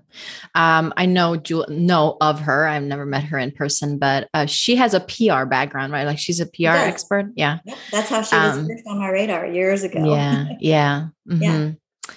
Um, 0.54 0.92
I 0.96 1.06
know 1.06 1.36
Jewel 1.36 1.66
know 1.70 2.18
of 2.20 2.40
her. 2.40 2.66
I've 2.66 2.82
never 2.82 3.06
met 3.06 3.24
her 3.24 3.38
in 3.38 3.50
person, 3.50 3.98
but 3.98 4.28
uh, 4.34 4.46
she 4.46 4.76
has 4.76 4.92
a 4.92 5.00
PR 5.00 5.46
background, 5.46 5.92
right? 5.92 6.04
Like 6.06 6.18
she's 6.18 6.40
a 6.40 6.46
PR 6.46 6.76
expert. 6.76 7.32
Yeah. 7.34 7.58
Yep. 7.64 7.78
That's 7.90 8.08
how 8.10 8.22
she 8.22 8.36
was 8.36 8.58
um, 8.58 8.68
on 8.86 8.98
my 8.98 9.08
radar 9.08 9.46
years 9.46 9.82
ago. 9.82 10.04
Yeah. 10.04 10.46
Yeah. 10.60 11.06
Mm-hmm. 11.26 11.42
yeah. 11.42 11.70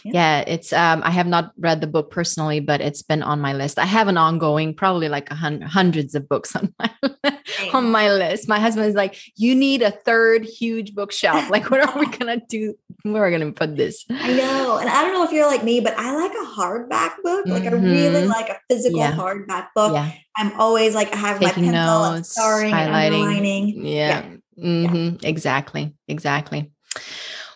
Yeah. 0.03 0.11
yeah. 0.13 0.39
it's 0.47 0.73
um 0.73 1.01
I 1.03 1.11
have 1.11 1.27
not 1.27 1.51
read 1.57 1.81
the 1.81 1.87
book 1.87 2.11
personally, 2.11 2.59
but 2.59 2.81
it's 2.81 3.01
been 3.01 3.23
on 3.23 3.39
my 3.39 3.53
list. 3.53 3.79
I 3.79 3.85
have 3.85 4.07
an 4.07 4.17
ongoing, 4.17 4.73
probably 4.73 5.09
like 5.09 5.29
a 5.31 5.35
hundred 5.35 5.67
hundreds 5.67 6.15
of 6.15 6.27
books 6.27 6.55
on 6.55 6.73
my 6.79 6.91
on 7.73 7.91
my 7.91 8.11
list. 8.11 8.47
My 8.47 8.59
husband 8.59 8.87
is 8.87 8.95
like, 8.95 9.15
you 9.35 9.55
need 9.55 9.81
a 9.81 9.91
third 9.91 10.43
huge 10.43 10.93
bookshelf. 10.93 11.49
Like, 11.49 11.69
what 11.71 11.87
are 11.87 11.99
we 11.99 12.05
gonna 12.17 12.41
do? 12.49 12.75
Where 13.03 13.23
are 13.23 13.31
we 13.31 13.37
gonna 13.37 13.51
put 13.51 13.75
this? 13.75 14.05
I 14.09 14.33
know. 14.33 14.77
And 14.77 14.89
I 14.89 15.01
don't 15.03 15.13
know 15.13 15.23
if 15.23 15.31
you're 15.31 15.47
like 15.47 15.63
me, 15.63 15.79
but 15.79 15.93
I 15.97 16.15
like 16.15 16.31
a 16.31 16.59
hardback 16.59 17.15
book. 17.23 17.45
Like 17.47 17.63
mm-hmm. 17.63 17.75
I 17.75 17.91
really 17.91 18.21
mm-hmm. 18.21 18.29
like 18.29 18.49
a 18.49 18.59
physical 18.69 18.99
yeah. 18.99 19.15
hardback 19.15 19.67
book. 19.75 19.93
Yeah. 19.93 20.11
I'm 20.35 20.59
always 20.59 20.93
like 20.93 21.13
I 21.13 21.17
have 21.17 21.39
Taking 21.39 21.65
my 21.65 21.71
pencil, 21.71 22.11
notes, 22.11 22.29
starring, 22.29 22.73
highlighting. 22.73 23.23
underlining. 23.23 23.85
Yeah. 23.85 24.29
yeah. 24.55 24.63
Mm-hmm. 24.63 25.25
Exactly. 25.25 25.95
Exactly. 26.07 26.71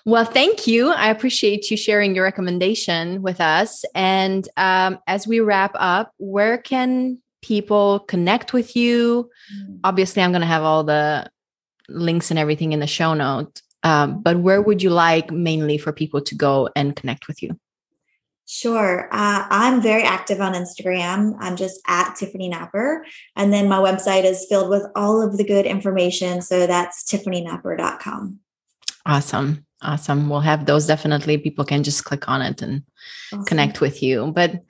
Well, 0.06 0.26
thank 0.26 0.66
you. 0.68 0.90
I 0.90 1.10
appreciate 1.10 1.70
you 1.70 1.78
sharing 1.78 2.16
your 2.16 2.24
recommendation 2.24 3.22
with 3.22 3.40
us. 3.40 3.86
And 3.94 4.48
um, 4.58 5.00
as 5.08 5.28
we 5.28 5.40
wrap 5.40 5.72
up, 5.76 6.14
where 6.18 6.58
can 6.58 7.20
people 7.42 8.00
connect 8.02 8.54
with 8.54 8.76
you? 8.76 9.30
Mm. 9.56 9.80
Obviously, 9.84 10.24
I'm 10.24 10.32
going 10.32 10.42
to 10.42 10.48
have 10.48 10.64
all 10.64 10.84
the 10.84 11.30
links 11.88 12.32
and 12.32 12.40
everything 12.40 12.72
in 12.72 12.80
the 12.80 12.88
show 12.88 13.14
note. 13.14 13.62
Um, 13.84 14.22
but 14.22 14.40
where 14.40 14.62
would 14.62 14.82
you 14.82 14.90
like 14.90 15.32
mainly 15.32 15.78
for 15.78 15.92
people 15.92 16.22
to 16.22 16.36
go 16.36 16.70
and 16.76 16.96
connect 16.96 17.28
with 17.28 17.42
you? 17.42 17.60
Sure. 18.48 19.08
Uh, 19.12 19.48
I'm 19.50 19.82
very 19.82 20.04
active 20.04 20.42
on 20.42 20.54
Instagram. 20.54 21.36
I'm 21.40 21.56
just 21.56 21.80
at 21.88 22.16
Tiffany 22.16 22.50
Napper. 22.50 23.06
And 23.36 23.54
then 23.54 23.70
my 23.70 23.78
website 23.78 24.26
is 24.26 24.46
filled 24.50 24.70
with 24.70 24.84
all 24.96 25.22
of 25.22 25.38
the 25.38 25.46
good 25.46 25.66
information. 25.66 26.42
So 26.42 26.68
that's 26.68 27.04
tiffanynapper.com. 27.10 28.40
Awesome. 29.06 29.66
Awesome. 29.82 30.30
We'll 30.30 30.42
have 30.42 30.66
those 30.66 30.86
definitely. 30.86 31.38
People 31.38 31.66
can 31.66 31.84
just 31.84 32.04
click 32.06 32.30
on 32.30 32.42
it 32.42 32.62
and 32.62 32.84
awesome. 33.34 33.46
connect 33.46 33.82
with 33.82 34.04
you. 34.04 34.32
But 34.32 34.64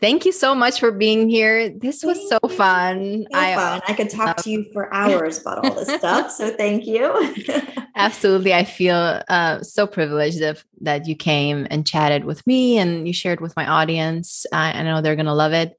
thank 0.00 0.24
you 0.24 0.32
so 0.32 0.54
much 0.54 0.80
for 0.80 0.90
being 0.90 1.28
here. 1.28 1.70
This 1.70 2.02
was 2.02 2.28
so 2.28 2.38
fun. 2.48 3.26
So 3.30 3.38
I, 3.38 3.54
fun. 3.54 3.82
I 3.86 3.92
could 3.92 4.10
talk 4.10 4.38
uh, 4.38 4.42
to 4.42 4.50
you 4.50 4.66
for 4.72 4.92
hours 4.92 5.40
about 5.40 5.64
all 5.64 5.74
this 5.74 5.88
stuff. 5.88 6.30
So 6.32 6.50
thank 6.50 6.86
you. 6.86 7.34
absolutely. 7.96 8.54
I 8.54 8.64
feel 8.64 9.22
uh, 9.28 9.62
so 9.62 9.86
privileged 9.86 10.42
of, 10.42 10.64
that 10.80 11.06
you 11.06 11.14
came 11.14 11.66
and 11.70 11.86
chatted 11.86 12.24
with 12.24 12.44
me 12.46 12.78
and 12.78 13.06
you 13.06 13.14
shared 13.14 13.40
with 13.40 13.54
my 13.56 13.66
audience. 13.66 14.46
I 14.52 14.82
know 14.82 15.00
they're 15.00 15.16
going 15.16 15.26
to 15.26 15.34
love 15.34 15.52
it. 15.52 15.78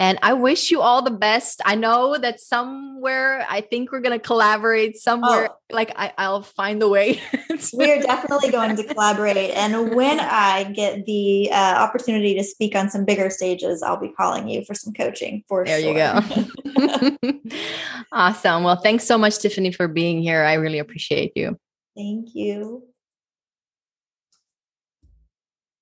And 0.00 0.18
I 0.22 0.32
wish 0.32 0.70
you 0.70 0.80
all 0.80 1.02
the 1.02 1.10
best. 1.10 1.60
I 1.66 1.74
know 1.74 2.16
that 2.16 2.40
somewhere 2.40 3.44
I 3.46 3.60
think 3.60 3.92
we're 3.92 4.00
going 4.00 4.18
to 4.18 4.26
collaborate 4.26 4.96
somewhere. 4.96 5.50
Oh. 5.50 5.56
Like 5.70 5.92
I, 5.94 6.30
will 6.30 6.42
find 6.42 6.80
the 6.80 6.88
way. 6.88 7.20
we 7.74 7.92
are 7.92 8.00
definitely 8.00 8.50
going 8.50 8.76
to 8.76 8.82
collaborate. 8.82 9.36
And 9.50 9.94
when 9.94 10.18
I 10.18 10.64
get 10.72 11.04
the 11.04 11.50
uh, 11.52 11.74
opportunity 11.76 12.34
to 12.34 12.42
speak 12.42 12.74
on 12.74 12.88
some 12.88 13.04
bigger 13.04 13.28
stages, 13.28 13.82
I'll 13.82 14.00
be 14.00 14.08
calling 14.08 14.48
you 14.48 14.64
for 14.64 14.74
some 14.74 14.94
coaching 14.94 15.44
for 15.46 15.66
there 15.66 15.80
sure. 15.82 15.92
you 15.92 17.10
go. 17.12 17.50
awesome. 18.12 18.64
Well, 18.64 18.76
thanks 18.76 19.04
so 19.04 19.18
much, 19.18 19.38
Tiffany, 19.38 19.70
for 19.70 19.86
being 19.86 20.22
here. 20.22 20.44
I 20.44 20.54
really 20.54 20.78
appreciate 20.78 21.32
you. 21.36 21.58
Thank 21.94 22.34
you. 22.34 22.89